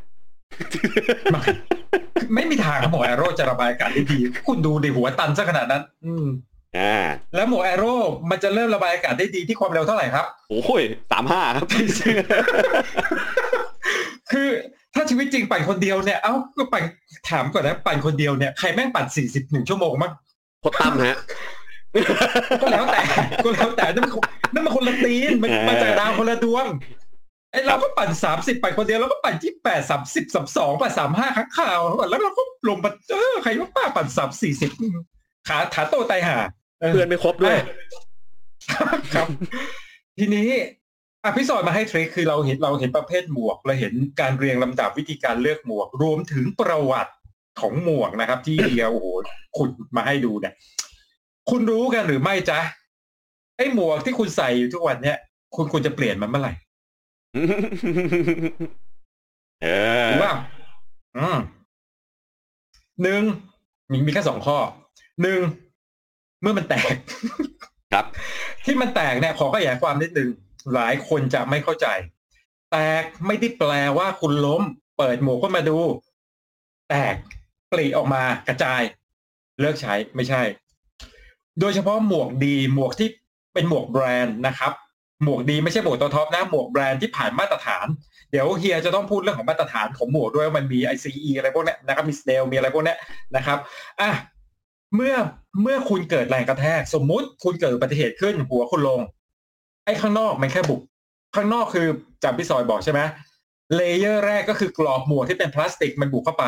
[1.32, 1.40] ไม่
[2.34, 6.26] ไม่มีทางครับหมวกแอโร่จะระบายอากาศได้ดี คุณดูดิหัวตันซะขนาดนั้น อืม
[6.78, 6.96] อ่า
[7.34, 7.94] แล้วหมวกแอโร่
[8.30, 11.64] มันจะเริ่มระบายอากาศได้ดีที่ความเร็วเท่าไหร่ครับโอ้ยสามห้าครับ
[14.32, 14.48] คือ
[14.94, 16.82] ถ้าชีวิตจริงปั่นคนเดียวเนี่ยเอ้าก็ปั่น
[17.30, 20.12] ถามก่อนนะปั่นคนเดียวเนี่ยใครแม่งปั่นสี่สิบหนึ่งชั่วโมงมั้ง
[20.60, 21.16] โคตรตั้มฮะ
[22.62, 23.02] ก็แล้วแต่
[23.44, 24.24] ก็แล้วแต่นั่นมันคน
[24.54, 26.66] นั่นมันคนละตีนมันเออมาจากดาวคนละดวง
[27.54, 34.70] ไอเราก็ปั่นสามสิบปั่นคนเดียวเราก็ปั่นที่แปดสามสิบสามสองปั่นสามห้าครั้งข่าว แล้วเราก็ลงมาเออใครว่าป้าปั่นสามสี่สิบ
[35.48, 36.36] ขาขาโตไตายห่า
[36.92, 37.56] เพื่อนไม่ครบด้วย
[39.14, 39.28] ครับ
[40.18, 40.48] ทีนี้
[41.24, 47.12] อะพี่สอนมาให้ทริคคือเราเห็นเราเห็นประเภทหมวกเราเห็นการเรียงลำดับวิธีการเลือกหมวก รวมถึงประวัติ
[47.60, 49.06] ของหมวกนะครับ ที่เดียวโอ้โห
[49.56, 50.54] ขุดมาให้ดูเนี่ย
[51.50, 52.60] คุณรู้กันหรือไม่จ๊ะ
[53.56, 55.18] ไอ้หมวกที่คุณใส่อยู่ทุกวันเนี้ย
[55.56, 56.52] คุณควรจะเปลี่ยนมันเมื่อไหร่
[59.62, 59.66] เอ
[60.04, 60.34] อถูกป่ะ
[61.16, 61.38] อืม
[63.02, 63.22] หนึ่ง
[63.90, 64.58] มีมีแค่สองข้อ
[65.22, 65.40] หนึ่ง
[66.40, 66.94] เมื่อมันแตก
[67.92, 68.04] ครับ
[68.64, 70.30] ที่มันแตกเนี่ยขอขยายความนิดนึง
[70.74, 71.86] หลายคนจะไม่เข้าใจ
[72.72, 74.62] แตกไม่ได้แปลว่าคุณล้ม
[74.98, 75.78] เปิดหมวกขึ้นมาดู
[76.90, 77.14] แตก
[77.72, 78.82] ปลีออกมากระจาย
[79.60, 80.42] เลิกใช้ไม่ใช่
[81.60, 83.08] โดยเฉพาะหมวกดีหมวกที่
[83.52, 84.72] เป็นหมวกแบรนด์นะครับ
[85.22, 87.86] หมวกดีไม่ใช่หมวกตัว top นะ หมวกแบรนด์ที่ผ่านมาตรฐาน
[88.30, 92.94] เดี๋ยวเฮียจะต้องพูดเรื่องของมาตรฐานของหมวกด้วยว่ามันมี ICE อะไรพวกนี้นะครับมี Snell มีอะไรพวกนี้
[93.36, 93.58] นะครับ
[94.00, 94.10] อะ
[94.94, 95.14] เมื่อ
[95.62, 99.00] เมื่อคุณเกิดแรงกระแทก สมมุติคุณเกิดอุบัติเหตุขึ้นหัวคุณลง
[99.84, 100.80] ไอ้ข้างนอกมันแค่บุก
[101.36, 101.86] ข้างนอกคือ
[102.22, 103.00] จำพี่ซอยบอกใช่ไหม
[103.76, 106.46] layer แรกก็คือกรอบหมวกที่เป็นพลาสติกมันบุกเข้าไป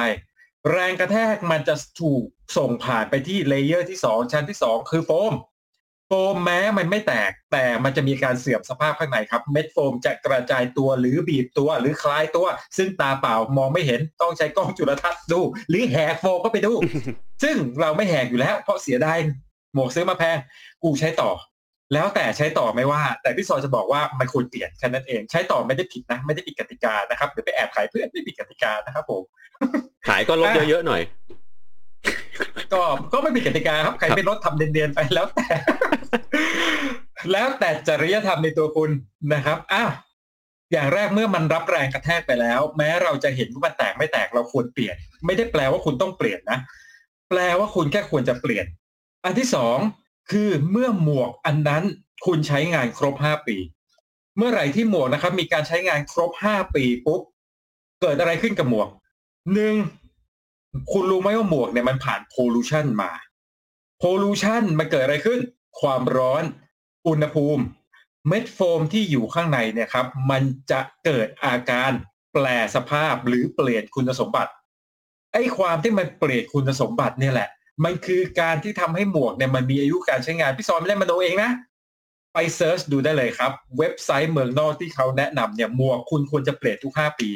[0.73, 2.23] แรงกระแทกมันจะถูก
[2.57, 5.33] ส่งผ่านไปที่ layer ที่สองชั้นที่สองคือโฟม
[6.07, 16.73] โฟมแม้มันไม่แตกแต่มันจะมีการเสื่อมสภาพข้างในครับ เม็ดโฟมจะกระจายตัวหรือบีบตัวหรือคลายตัว ซึ่งตาเปล่ามองไม่เห็นต้องใช้กล้องจุลทรรศน์ดู หรือแหกโฟมเข้าไปดู
[17.43, 19.19] ซึ่งเราไม่แหกอยู่แล้ว เพราะเสียดาย
[19.75, 20.37] หมวกซื้อมาแพง
[20.83, 21.31] กูใช้ต่อ
[21.95, 29.23] แล้วแต่ใช้ต่อไม่ว่า แต่พี่ซอยจะบอกว่ามันควรเปลี่ยนแค่นั้นเอง ใช้ต่อไม่ได้ผิดนะไม่ได้ผิดกติกานะครับเดี๋ยวไปแอบขายเพื่อนไม่ผิดกติกานะครับผม
[30.09, 31.03] ขายก็ลดเยอะๆหน่อย
[32.73, 32.81] ก็
[33.13, 35.47] ก็ไม่ผิดกติกาครับ ใครครับไม่ลดทำเนียนๆไปแล้วแต่
[37.33, 38.91] แล้วแต่จริยธรรมในตัวคุณ
[39.35, 39.91] นะครับอ้าว
[40.73, 46.59] อย่างแรกเมื่อมันรับแรงกระแทกไปแล้ว แม้เราจะเห็นว่ามันแตกไม่แตกเราควรเปลี่ยน ไม่ได้แปลว่าคุณต้องเปลี่ยนนะ
[47.31, 48.67] แปลว่าคุณแค่ควรจะเปลี่ยน
[49.25, 49.79] อันที่สอง
[50.31, 51.85] คือเมื่อหมวกอันนั้น
[52.27, 53.57] คุณใช้งานครบห้าปี
[54.37, 57.21] เมื่อไหร่ที่หมวกนะครับ มีการใช้งานครบห้าปีปุ๊บ
[58.01, 58.89] เกิดอะไรขึ้นกับหมวก
[59.55, 59.75] หนึ่ง
[60.93, 63.13] คุณรู้ไหมว่าหมวกเนี่ยมันผ่าน pollution มา
[63.99, 65.41] pollution มันเกิดอะไรขึ้น
[65.81, 66.43] ความร้อน
[67.09, 67.63] อุณหภูมิ
[68.29, 71.91] เม็ดโฟมที่อยู่ข้างในเนี่ยครับ มันจะเกิดอาการ
[72.33, 74.53] แปลสภาพหรือเปลี่ยนคุณสมบัติ
[75.33, 77.49] ไอ้ความที่มันเปลี่ยนคุณสมบัติเนี่ยแหละ
[77.85, 81.51] มันคือการที่ทำให้หมวกเนี่ยมันมีอายุการใช้งานพี่ซอนไม่ได้มโนเองนะ
[82.35, 87.29] ไป search ดูได้เลยครับ เว็บไซต์เมืองนอกที่เขาแนะนำเนี่ยหมวกคุณควรจะเปลี่ยนทุก 5 ปี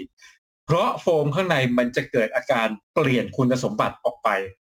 [0.67, 4.29] เพราะโฟมข้างในมันจะเกิดอาการเปลี่ยนคุณสมบัติออกไป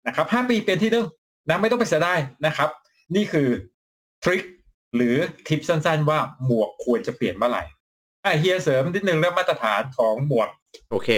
[0.07, 1.05] นะครับ5ปีเป็นที่นึง
[1.49, 2.69] นะไม่ต้องไปเสียได้นะครับ
[3.15, 3.49] นี่คือ
[4.23, 4.43] ทริค
[4.95, 5.15] หรือ
[5.47, 7.63] ทิปสั้นๆ ว่าหมวกควรจะเปลี่ยนเมื่อไหร่
[8.23, 10.49] อะเฮียเสริมนิดนึงเรื่องมาตรฐานของหมวก
[10.91, 11.09] โอเค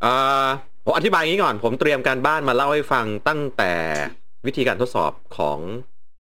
[0.00, 0.12] เอ่
[0.44, 0.46] อ
[0.84, 3.72] ผมอธิบายงี้ก่อน ผมเตรียมการบ้านมาเล่าให้ฟังตั้งแต่
[4.46, 5.58] วิธีการทดสอบของ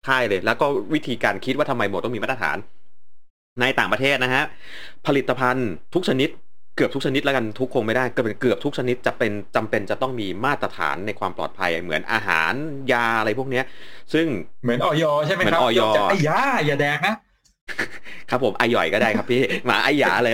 [0.08, 2.58] ค่ายเลย แล้วก็วิธีการคิดว่าทำไมหมวกต้องมีมาตรฐาน
[3.62, 4.44] ในต่างประเทศนะฮะ
[5.08, 6.30] ผลิตภัณฑ์ทุกชนิด
[6.78, 12.54] เกือบทุกชนิดแล้วกันทุกคงไม่ได้ก็เป็นเกือบทุกชนิดจะเป็นจำเป็นจะต้องมีมาตรฐานในความปลอดภัยเหมือนอาหาร
[12.92, 13.66] ยาอะไรพวกเนี้ย
[14.14, 14.26] ซึ่ง
[14.64, 17.16] เหมือนออยใช่ไหมครับเหมือนอยจะไอ้ยาอย่าแดกนะ
[18.30, 20.34] ครับผมไอหย่อยก็ได้ครับพี่หมาไอหยาเลย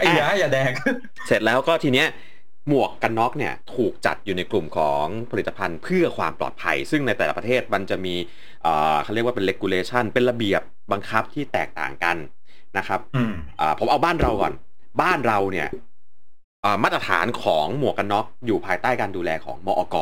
[0.00, 0.72] ไอ้ยาอย่าแดก
[1.26, 2.08] เสร็จแล้วก็ทีเนี้ย
[2.68, 8.14] หมวกกันน็อกเนี่ยถูกจัดอยู่ในกลุ่มของผลิตภัณฑ์เพื่อความปลอดภัย ซึ่งในแต่ละประเทศมันจะมี
[8.62, 12.16] เอ่อเขาเรียกว่าเป็น regulation เป็นระเบียบบังคับที่แตกต่างกัน
[12.78, 14.52] นะครับอืมอ่าผมเอาบ้านเราก่อน
[15.00, 15.68] บ้านเราเนี่ย
[16.64, 19.96] อ่ามาตรฐานของหมวกกันน็อกอยู่ภายใต้การดูแลของมอก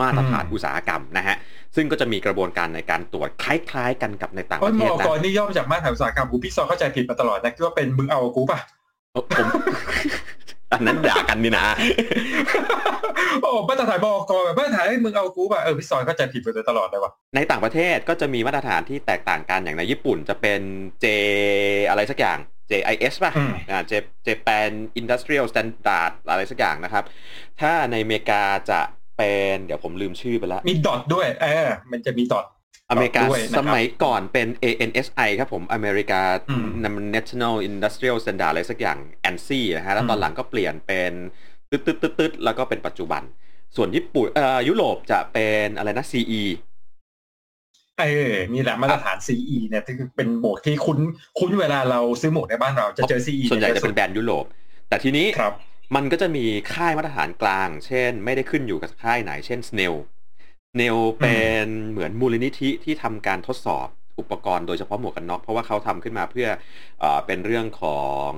[0.00, 1.36] มาตรฐานอืมอุตสาหกรรมนะฮะ
[1.76, 8.58] ซึ่งก็จะมีกระบวนการในการตรวจคล้าย ๆ กันกับในต่างปโอ้ยระมเทศอนะกรนี่ย่อมาจากมาตรฐานอุตสาหกรรมกูพี่ซอเข้าใจผิดมาตลอดนะคิดว่าเป็นมึงเอากูป่ะ
[9.12, 9.46] เอ้าผม
[10.74, 11.64] อันนั้นด่ากันนี่นะ
[13.42, 20.60] โอ้มาตรฐานมอกรแบบมาตรฐานให้มึงเอากูป่ะเออพี่ซอยเข้าใจผิดมาโดยตลอดเลยว่ะในต่างประเทศก็จะมีมาตรฐานที่แตกต่างกันอย่างในญี่ปุ่นจะเป็น
[21.04, 21.06] J
[21.88, 22.38] อะไรสักอย่าง
[22.70, 23.92] JIS ป่ะอืมอ่า J
[24.26, 27.04] Japan Industrial Standard อะไรสักอย่างนะครับ
[27.60, 28.80] ถ้าในอเมริกาจะ
[29.18, 32.46] เป็น เดี๋ยวผมลืมชื่อไปแล้ว มีดอทด้วยเออมันจะมีดอท
[32.90, 36.66] อเมริกาด้วยนะครับสมัยก่อนเป็น ANSI ครับผมอเมริกาอืม
[37.16, 41.12] National Industrial Standard อะไรสักอย่าง ANSI นะฮะ แล้วตอนอืมหลังก็เปลี่ยนเป็น
[41.70, 43.22] ตึ๊ดตึ๊ดตึ๊ดตึ๊ดแล้วก็เป็นปัจจุบัน
[43.76, 46.42] ส่วนญี่ปุ่นเอ่อยุโรปจะเป็นอะไรนะ CE
[48.00, 50.98] เออนี่แหละมาตรฐาน CE เนี่ยที่คือเป็นหมวกที่คุ้น
[51.38, 54.44] คุ้นเวลาเราซื้อหมวกในบ้านเราจะเจอ CE ส่วนใหญ่จะเป็นแบรนด์ยุโรป
[54.88, 55.54] แต่ทีนี้ครับ
[55.96, 56.44] มันก็จะมี
[56.74, 59.94] ค่ายมาตรฐานกลาง เช่น ไม่ได้ขึ้นอยู่กับค่ายไหน เช่น Snell
[60.76, 63.86] Snell เป็นเหมือนมูลนิธิที่ทำการทดสอบ
[64.18, 66.48] อุปกรณ์โดยเฉพาะหมวกกันน็อกเพราะว่าเขาทำขึ้นมาเพื่อ
[67.00, 68.30] เออเป็นเรื่องของ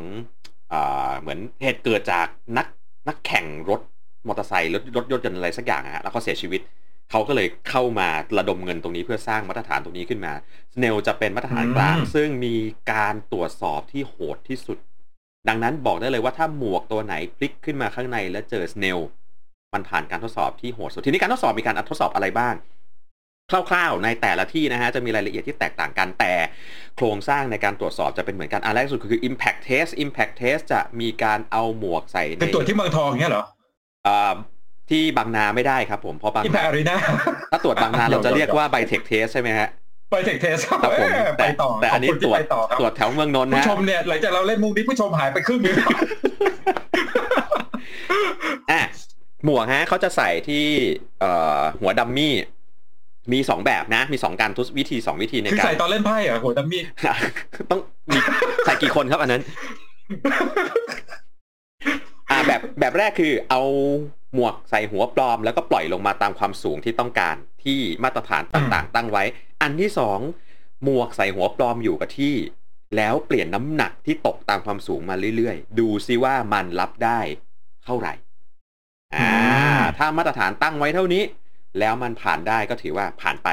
[0.70, 0.74] เอ
[1.08, 2.66] อเหมือนเหตุเกิดจากนัก
[3.08, 3.80] นักแข่งรถ
[4.26, 6.60] มอเตอร์ไซค์รถรถยนต์อะไรสักอย่างอะฮะแล้วเขาเสียชีวิต
[7.10, 10.32] เขาก็เลยเข้ามาระดมเงินตรงนี้เพื่อสร้างมาตรฐานตรงนี้ขึ้นมา
[10.74, 12.54] Snell จะเป็นมาตรฐานกลางอืมซึ่งมี
[12.92, 14.78] การตรวจสอบที่โหดที่สุด
[15.48, 19.00] ดังนั้นบอกได้เลยว่าถ้าหมวกตัวไหนพลิกขึ้นมาข้างในแล้วเจอ Snell
[19.76, 22.54] มันผ่านการทดสอบที่โหดสุดทีนี้การทดสอบมีการทดสอบอะไรบ้าง
[23.70, 26.32] คร่าวๆ ในแต่ละที่นะฮะจะมีรายละเอียดที่แตกต่างกันแต่
[26.96, 33.44] โครงสร้างในการตรวจสอบจะเป็นเหมือนกันอันแรกสุดคือ impact test impact test จะมีการเอาหมวกใส่ในเป็นตัวจที่เมืองทองเนี่ยเหรอ
[34.04, 34.34] เอ่อ
[34.90, 36.96] ที่บางนาไม่ได้ครับผมเพราะบางที่แพนาอารีนา
[37.50, 39.68] ถ้าตรวจบางนาเราจะเรียกว่า by tech test ใช่ไหมฮะ
[40.10, 45.74] ไปเทคเทสครับครับผมเออไปแต่ต่อแต่อันนี้ขบคุณตรวจที่ไปต่อครับตรวจแถวเมืองนนท์ผู้นะชมเนี่ยหลังจากเราเล่นมุกนี้ผู้ชมหายไปครึ่งหนึง
[48.70, 48.82] อะ
[49.46, 50.64] หมวกฮะเขาจะใส่ที่
[51.20, 52.34] เอ่อหัวดัมมี่
[53.32, 56.82] มีสองแบบนะ มีสองการทดวิธีสองวิธีในคือการใส่ตอนเล่นไพ่เหรอโหดัมมี่
[57.70, 57.80] ต้อง
[58.10, 58.18] มี
[58.64, 59.42] ใส่กี่คนครับอันนั้น
[62.30, 63.62] อ่าแบบแบบแรกคือเอา
[64.34, 69.24] หมวกใส่หัวปลอม แล้วก็ปล่อยลงมาตามความสูงที่ต้องการที่มาตรฐานต่างๆ ตั้งไว้
[69.62, 70.18] อันที่สอง
[70.84, 72.34] หมวกใส่หัวปลอมอยู่กับที่
[72.96, 77.20] แล้วเปลี่ยนน้ำหนักที่ตกตามความสูงมาเรื่อยๆ ดูซิว่ามันรับได้
[77.84, 78.12] เท่าไหร่
[79.18, 79.34] อ่า
[79.98, 81.22] ถ้ามาตรฐานตั้งไว้เท่านี้
[81.78, 83.48] แล้วมันผ่านได้ก็ถือว่าผ่านไป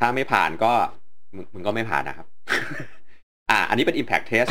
[0.00, 0.72] ถ้าไม่ผ่านก็
[1.34, 2.26] มึงมึงก็ไม่ผ่านนะครับ
[3.50, 4.50] อ่า อันนี้เป็น impact test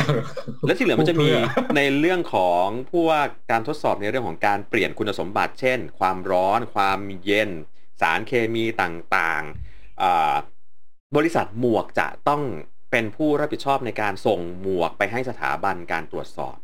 [0.66, 7.50] แล้วที่เหลือมันจะมีเพื่อในเรื่องของพวกการทดสอบในเรื่องของการเปลี่ยนคุณสมบัติ เช่น ความร้อน ความเย็น
[8.00, 10.34] สารเคมีต่างๆอ่า
[11.16, 12.42] บริษัทหมวกจะต้อง
[12.90, 16.56] เป็นผู้รับผิดชอบในการส่งหมวกไปให้สถาบันการตรวจสอบ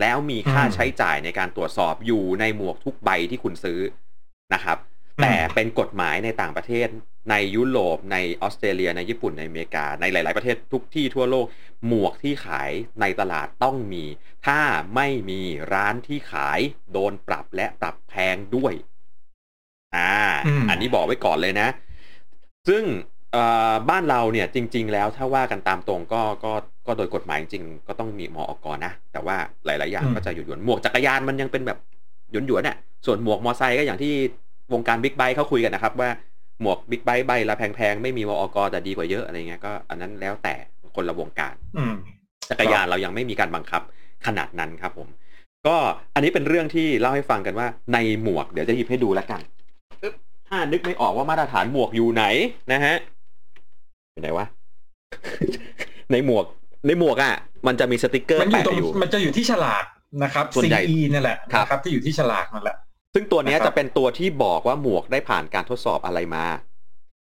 [0.00, 3.80] แล้วมีค่าอืมใช้จ่ายในการตรวจสอบอยู่ในหมวกทุกใบที่คุณซื้อ
[4.54, 4.78] นะครับ
[5.18, 6.88] อืมแต่เป็นกฎหมายในต่างประเทศ
[7.30, 11.46] ในยุโรปในออสเตรเลียในญี่ปุ่นในอเมริกา ในหลาย ๆ ประเทศทุกที่ทั่วโลก
[11.86, 14.04] หมวกที่ขายในตลาดต้องมี
[14.46, 14.60] ถ้า
[14.94, 16.60] ไม่มีร้านที่ขาย
[16.92, 18.74] โดนปรับและปรับแพงด้วย
[19.96, 21.68] อ่าอืมอันนี้บอกไว้ก่อนเลยนะ
[22.68, 23.11] ซึ่งเอ่อ
[23.90, 26.52] บ้านเราเนี่ยจริง ๆ แล้วถ้าว่ากันตามตรงก็ก็
[26.86, 31.78] ก็โดยกฎหมายจริงๆก็ต้องมีมอกนะ แต่ว่าหลาย ๆ อย่างอืมก็จะหยุดหยวนๆหมวกจักรยานมันยังเป็นแบบ
[32.30, 34.12] หยวนหยวนๆน่ะส่วนหมวกมอไซค์ก็อย่างที่
[34.72, 36.10] วงการบิ๊กไบค์เขาคุยกันนะครับ ว่า
[36.60, 40.54] หมวกบิ๊กไบค์ใบละแพง ๆ ไม่มีมอกแต่ดีกว่าเยอะอะไรเงี้ยก็อันนั้นแล้วแต่
[40.94, 41.94] คนละวงการอืม
[42.50, 43.82] จักรยานเรายังไม่มีการบังคับ
[44.26, 45.08] ขนาดนั้นครับผม
[45.66, 45.76] ก็
[46.14, 49.40] อันนี้เป็นเรื่องที่เล่าให้ฟังกันว่าในหมวกเดี๋ยวจะหยิบให้ดูแล้วกัน
[50.02, 50.14] อึ๊บ
[50.48, 52.24] ถ้านึกไม่ออกว่ามาตรฐานหมวกอยู่ไหน
[52.72, 52.94] นะฮะ
[54.12, 54.46] อยู่ไหนวะ
[56.12, 56.44] ในหมวก
[56.86, 57.34] ในหมวกอะ
[57.66, 59.84] มันจะมีสติกเกอร์มันอยู่แปะตรงอยู่มันจะอยู่ที่ฉลาก
[60.22, 62.76] นะครับส่วนใหญ่ CE นั่นแหละครับนะครับ ที่อยู่ที่ฉลากนั่นแหละ
[63.14, 66.46] ซึ่งตัวเนี้ยนะครับจะเป็นตัวที่บอกว่าหมวกได้ผ่านการทดสอบอะไรมา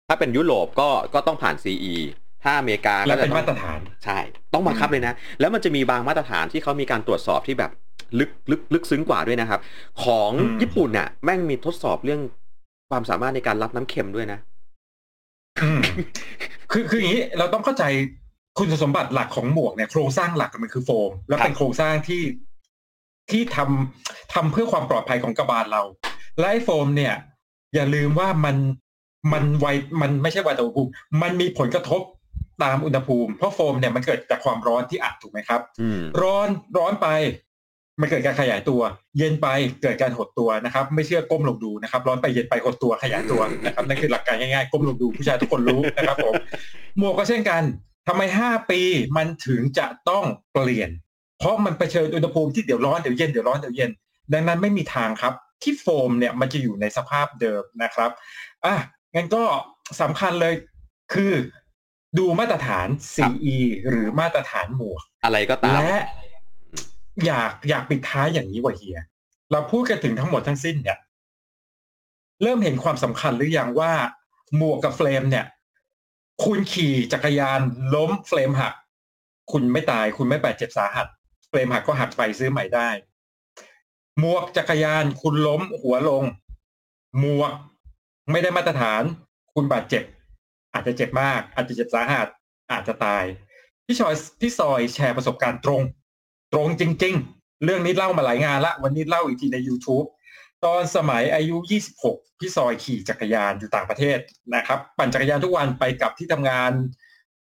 [0.08, 1.95] ถ้าเป็นยุโรปก็ก็ต้องผ่าน CE
[2.43, 4.19] ถ้าอเมริกาและก็จะเป็นต้องมาตรฐานใช่
[4.54, 7.71] ต้องบังคับเลยนะ แล้วมันจะมีบางมาตรฐานที่เขามีการตรวจสอบที่แบบ
[8.19, 9.60] ลึกลึกลึกซึ้งกว่าด้วยนะครับ
[10.04, 12.21] ของอืมญี่ปุ่นน่ะ แม่งมีทดสอบเรื่อง
[12.89, 14.55] ความสามารถในการรับน้ำเค็มด้วยนะอืม
[16.72, 17.84] คือคืออย่างนี้เราต้องเข้าใจ
[18.60, 22.24] คุณสมบัติหลักของหมวกเนี่ยโครงสร้างหลักมันคือโฟม และเป็นโครงสร้างที่
[23.32, 25.84] ที่ทำทำเพื่อความปลอดภัยของกระบาลเรา
[26.39, 27.13] และไอ้โฟม เนี่ย
[27.76, 28.56] อย่าลืมว่ามัน
[29.34, 29.68] มันไว
[30.02, 30.89] มันไม่ใช่ไวต่ออุณหภูมิ
[31.22, 32.02] มันมีผลกระทบ
[32.63, 37.08] ตามอุณหภูมิ เพราะโฟมเนี่ยมันเกิดจากความร้อนที่อัดถูกไหมครับอืมร้อนร้อนไป
[38.01, 38.81] มันเกิดการขยายตัว
[39.17, 39.47] เย็นไป
[39.81, 46.34] เกิดการหดตัวนะครับ ไม่เชื่อก้มลงดูนะครับ ร้อนไปเย็นไปหดตัวขยายตัวนะครับนั่นคือหลักการง่ายๆก้มลงดูผู้ชายทุกคนรู้นะครับผม
[46.97, 47.62] หมวกก็เช่นกัน
[48.08, 48.81] ทำไมห้าปี
[49.17, 50.89] มันถึงจะต้องเปลี่ยน
[51.39, 53.91] เพราะมันเผชิญอุณหภูมิที่เดี๋ยวร้อนเดี๋ยวเย็นเดี๋ยวร้อนเดี๋ยวเย็น
[54.34, 58.12] ดังนั้นไม่มีทางครับ ที่โฟมเนี่ยมันจะอยู่ในสภาพเดิมนะครับ
[58.65, 58.75] อะ
[59.15, 59.43] งั้นก็
[60.01, 60.53] สำคัญเลย
[61.13, 61.34] คือ
[62.17, 63.58] ดูมาตรฐาน CE
[63.89, 65.97] หรือมาตรฐานหมวก อะไรก็ตามและ
[67.25, 68.99] อยากอยากปิดท้ายอย่างนี้ว่าเฮีย
[69.51, 70.97] เราพูดกันถึงทั้งหมดทั้งสิ้นเนี่ย
[72.41, 73.93] เริ่มเห็นความสำคัญหรือยังว่า
[74.58, 75.45] หมวกกับเฟรมเนี่ย
[76.43, 77.60] คุณขี่จักรยาน
[77.95, 78.73] ล้มเฟรมหัก
[79.51, 81.08] คุณไม่ตายคุณไม่บาดเจ็บสาหัส
[81.49, 82.89] เฟรมหักก็หักไปซื้อใหม่ได้
[84.19, 86.23] หมวกจักรยานคุณล้มหัวลง
[87.19, 87.51] หมวก
[88.32, 89.04] ไม่ได้มาตรฐาน
[89.54, 90.04] คุณบาดเจ็บ
[90.73, 92.28] อาจจะเจ็บมาก อาจจะเจ็บสาหัส
[92.71, 93.23] อาจจะตาย
[93.86, 95.82] พี่ชอยพี่ซอยแชร์ประสบการณ์ตรง
[96.56, 100.08] ตรงจริง ๆ เรื่องนี้เล่ามาหลายงานละ วันนี้เล่าอีกทีใน YouTube
[100.65, 101.58] ตอนสมัยอายุ
[102.00, 104.20] 26 พี่ซอยขี่จักรยานอยู่ต่างประเทศ
[104.56, 106.72] นะครับ ปั่นจักรยานทุกวันไปกลับที่ทำงาน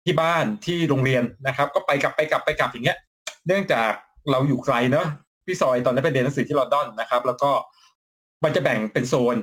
[0.05, 2.99] ที่บ้านที่โรงเรียนนะครับ ก็ไปกลับไปกลับไปกลับอย่างเงี้ย
[3.46, 3.90] เนื่องจาก
[4.31, 5.07] เราอยู่ไกลเนอะ
[5.46, 7.51] พี่ซอยตอนนั้นไปเรียนหนังสือที่ลอนดอนนะครับ แล้วก็
[8.44, 9.37] มันจะแบ่งเป็นโซน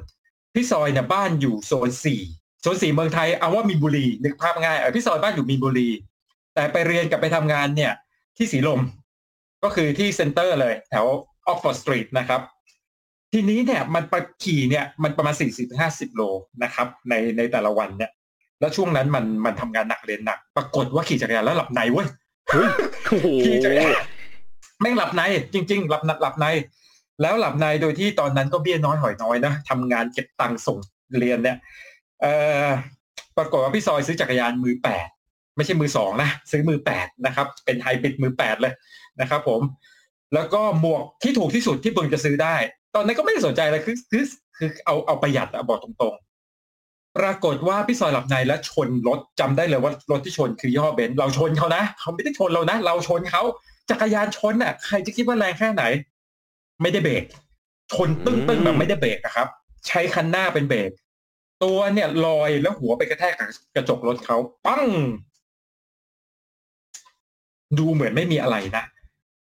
[0.55, 2.21] พี่ซอยเนี่ยบ้านอยู่โซนสี่
[2.61, 5.89] โซนสี่เมืองไทยเอาว่ามีนบุรีนึกภาพง่ายเออพี่ซอยบ้านอยู่มีนบุรี
[6.53, 7.93] แต่ไปเรียนกับไปทำงานเนี่ย
[8.37, 8.81] ที่สีลม
[9.63, 11.05] ก็คือที่ center เลยแถว
[11.47, 12.41] Oxford Street นะครับ
[13.33, 16.21] ทีนี้เนี่ยมันไปขี่เนี่ยมันประมาณสี่สิบห้าสิบโล
[16.63, 18.11] นะครับ ในในแต่ละวันเนี่ย
[18.59, 22.07] แล้วช่วงนั้นมันมันทำงานหนักเรียนหนัก ปรากฏว่าขี่จักรยานแล้วหลับในเว้ย
[22.49, 22.69] เฮ้ย
[23.09, 23.91] โอ้โหขี่จักรยาน
[24.81, 25.21] แม่งหลับใน
[25.53, 26.45] จริง ๆ หลับหลับใน
[27.21, 30.77] แล้วหลับในโดยที่ตอนนั้นก็เบี้ยน้อยหอยน้อยนะทำงานเก็บตังค์ส่ง
[31.19, 31.57] เรียนเนี่ย
[32.21, 32.33] เอ่
[32.65, 32.67] อ
[33.37, 35.07] ปรากฏว่าพี่ซอยซื้อจักรยานมือแปด
[35.55, 38.73] ไม่ใช่มือสองนะซื้อมือแปดนะครับ เป็นไฮบริดมือแปดเลย
[39.21, 39.61] นะครับผม
[40.33, 42.55] แล้วก็หมวกที่ถูกที่สุดที่เพิ่งจะซื้อได้
[42.95, 44.23] ตอนนั้นก็ไม่ได้สนใจเลยคือคือ
[44.57, 53.43] คือเอาเอาประหยัดอะบอกตรงๆ ปรากฏว่าพี่ซอยหลับในแล้วชนรถจำได้เลยว่ารถที่ชนคือยี่ห้อเบนซ์เราชนเขานะเขาไม่ได้ชนเรานะ เราชนเขา
[53.89, 55.83] จักรยานชนน่ะ ใครจะคิดว่าแรงแค่ไหน
[56.81, 57.23] ไม่ได้เบรก
[57.93, 59.47] ชนตึ้งตึ้งๆแบบไม่ได้เบรกอะครับ
[59.87, 60.91] ใช้คันหน้าเป็นเบรก
[61.63, 64.85] ตัวเนี่ยลอยแล้วหัวไปกระแทกกับกระจกรถเขาปั้ง
[67.77, 68.83] ดูเหมือนไม่มีอะไรนะ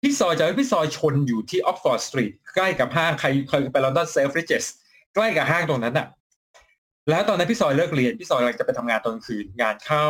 [0.02, 4.64] พี่ซอยจะให้พี่ซอยชนอยู่ที่ Oxford Street ใกล้กับห้างใครเคยไปลอนดอน Selfridges
[5.16, 6.08] ใกล้กับห้างตรงนั้นน่ะ
[7.10, 10.08] แล้วตอนนั้นพี่ซอยเลิกเรียนพี่ซอยกำลังจะไปทำงานตอนกลางคืนงานเข้า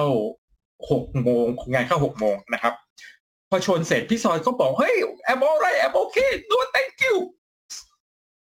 [0.92, 2.74] หกโมงงานเข้าหกโมงนะครับ
[3.50, 4.96] พอชนเสร็จพี่ซอยก็บอกเฮ้ย
[5.26, 7.16] แอมโอไรแอมโอเคโน thank you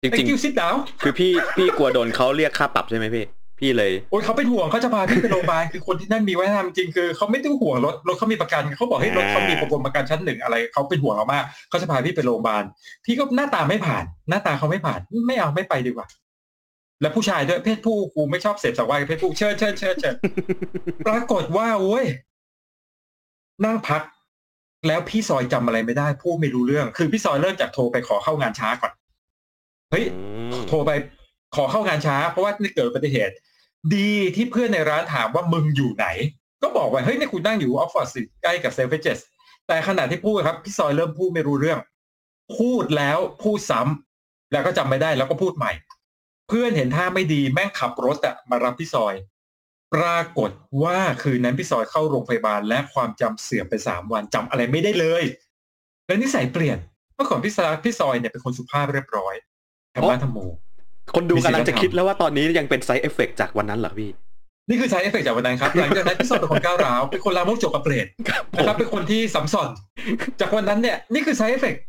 [0.01, 3.25] จริง thank you sit down ๆคือพี่พี่กลัวโดนเขาเรียกค่าปรับใช่ไหมพี่
[3.59, 12.63] พี่เลยโอ้ยเขาเป็นห่วงเขาจะพาพี่ไปโรงพยาบาลคือคนที่นั่นมีไว้ทำจริงคือเขาไม่ต้องห่วงรถรถเขามีประกันเขาบอกให้รถเขามีประกันประกันชั้นหนึ่งอะไรเขาเป็นห่วงเรามากเขาจะพาพี่ไปโรงพยาบาล
[13.05, 16.07] พี่ก็หน้าตาไม่ผ่าน หน้าตาเขาไม่ผ่านไม่เอาไม่ไปดีกว่า
[17.01, 20.15] แล้วผู้ชายด้วยเพศผู้กูไม่ชอบเสพสังวาสกับเพศผู้เชิญเชิญเชิญเชิญ
[21.07, 22.05] ปรากฏว่าโอ้ย
[23.65, 24.01] นั่งพัก
[24.87, 28.91] แล้วพี่ซอยจำอะไรไม่ได้พูดไม่รู้เรื่อง คือพี่ซอยเริ่มจากโทรไปขอเข้างานช้าก่อน
[29.91, 30.05] เฮ้ย
[30.67, 30.91] โทรไป
[31.55, 33.33] ขอเข้างานช้า เพราะว่านี่เกิดอุบัติเหตุ
[33.95, 36.07] ดีที่เพื่อนในร้านถามว่ามึงอยู่ไหน
[36.61, 39.19] ก็บอกว่าเฮ้ยนี่คุณนั่งอยู่ออฟฟอร์ดสิใกล้กับเซลฟ์เจส
[39.67, 41.79] แต่ขณะที่พูดครับพี่ซอยเริ่มพูดไม่รู้เรื่อง
[42.57, 45.71] พูดแล้วพูดซ้ำแล้วก็จำไม่ได้แล้วก็พูดใหม่
[46.47, 49.13] เพื่อนเห็นท่าไม่ดีแม่งขับรถอะมารับพี่ซอย
[49.93, 50.51] ปรากฏ
[50.83, 55.23] ว่าคืนนั้นพี่ซอยเข้าโรงพยาบาล และความจำเสื่อมไปสามวันจำอะไรไม่ได้เลย
[56.05, 56.77] แล้วนิสัยเปลี่ยน
[57.15, 59.33] เมื่อก่อนพี่ซอยพี่ซอยเนี่ยเป็นคนสุภาพเรียบร้อย
[59.93, 60.39] ธรรมะธัมโม
[61.15, 64.09] คนดูมีศีลกำลังจะธรรมคิดแล้วว่าตอนนี้ยังเป็นไซ d ์เอฟเฟกจากวันนั้นเหรอพี่
[64.69, 68.07] นี่คือ side effect จากวันนั้นครับหลังจากนั้นพี่ซอยเป็นคนก้าวร้าวเป็นคนลามกจกกระเปรต
[68.55, 69.69] นะครับเป็นคนที่สำส่อน
[70.41, 71.81] จากวันนั้นเนี่ยนี่คือ side effect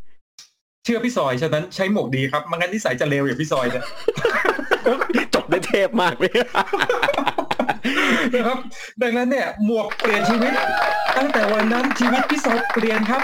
[0.87, 3.85] ชื่อพี่ซอยฉะนั้นใช้หมวกดีครับไมันงั้นนิสัยจะเลวอย่างพี่ซอยเนี่ย
[5.35, 6.33] จบได้เทพมากเลย
[8.35, 8.59] นะครับ
[9.03, 10.53] ดังนั้นเนี่ยหมวกเปลี่ยนชีวิต
[11.19, 13.23] ตั้งแต่วันนั้นชีวิตพี่ซอยเปลี่ยนครับ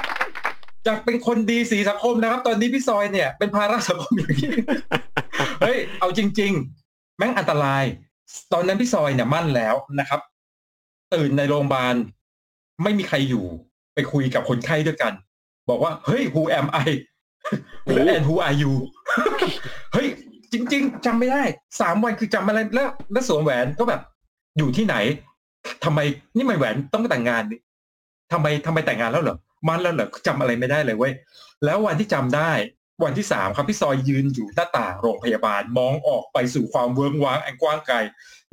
[0.86, 4.52] จากเป็นคนดีสีสังคมนะครับ ตอนนี้พี่ซอยเนี่ยเป็นภาระสังคมอย่างนี้
[5.64, 6.52] เฮ้ยเอาจริง
[6.84, 7.84] ๆ แม่งอันตราย
[8.52, 10.20] ตอนนั้นพี่ซอยเนี่ยมั่นแล้วนะครับ
[11.14, 11.94] ตื่นในโรงพยาบาล
[12.82, 13.44] ไม่มีใครอยู่
[13.94, 15.12] ไปคุยกับคนไข้ด้วยกัน
[15.68, 16.88] บอกว่า เฮ้ย who am I
[17.84, 18.72] โอ้ and who are you
[19.92, 20.08] เฮ้ย
[20.52, 21.42] จริง ๆจำไม่ได้
[21.80, 24.00] สามวันคือจำอะไรแล้ว แล้วสวมแหวนก็แบบ
[24.58, 24.96] อยู่ที่ไหน
[25.84, 26.00] ทำไม
[26.36, 27.60] นี่มันแหวนต้องแต่งงานนี่
[28.32, 29.36] ทำไมทำไมแต่งงานแล้วเหรอ
[29.68, 31.12] มันแล้วเหรอจำอะไรไม่ได้เลยเว้ย
[31.64, 32.52] แล้ววันที่จำได้
[33.02, 37.96] วันที่สามครับพี่ซอยยืนอยู่หน้าต่างโรงพยาบาลมองออกไปสู่ความเวิ้งว้างอันกว้างไกล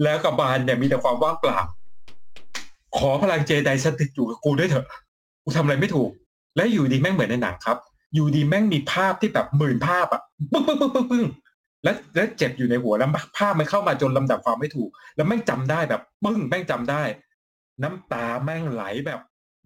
[0.03, 1.59] แล้วกับบานเนี่ยมีแต่ความว่างเปล่า
[2.97, 4.87] ขอพลังเจไดสถิตอยู่กับกูด้วยเถอะ
[5.43, 6.09] กูทำอะไรไม่ถูก
[6.55, 7.77] และอยู่ดีแม่งเหมือนในหนังครับ
[8.15, 11.25] อยู่ดีแม่งมีภาพที่แบบหมื่นภาพอะปึ้งปึ้งปึ้งปึ้งปึ้ง
[11.83, 17.03] แล้วแล้วเจ็บอยู่ในหัวแล้วภาพมันเข้ามาจนลำดับความไม่ถูก แล้วแม่งจำได้แบบปึ้งแม่งจำได้
[17.83, 19.19] น้ำตาแม่งไหลแบบ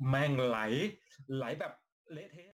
[0.09, 0.57] แม่งไหล
[1.35, 1.71] ไหลแบบ
[2.13, 2.43] เละเทะ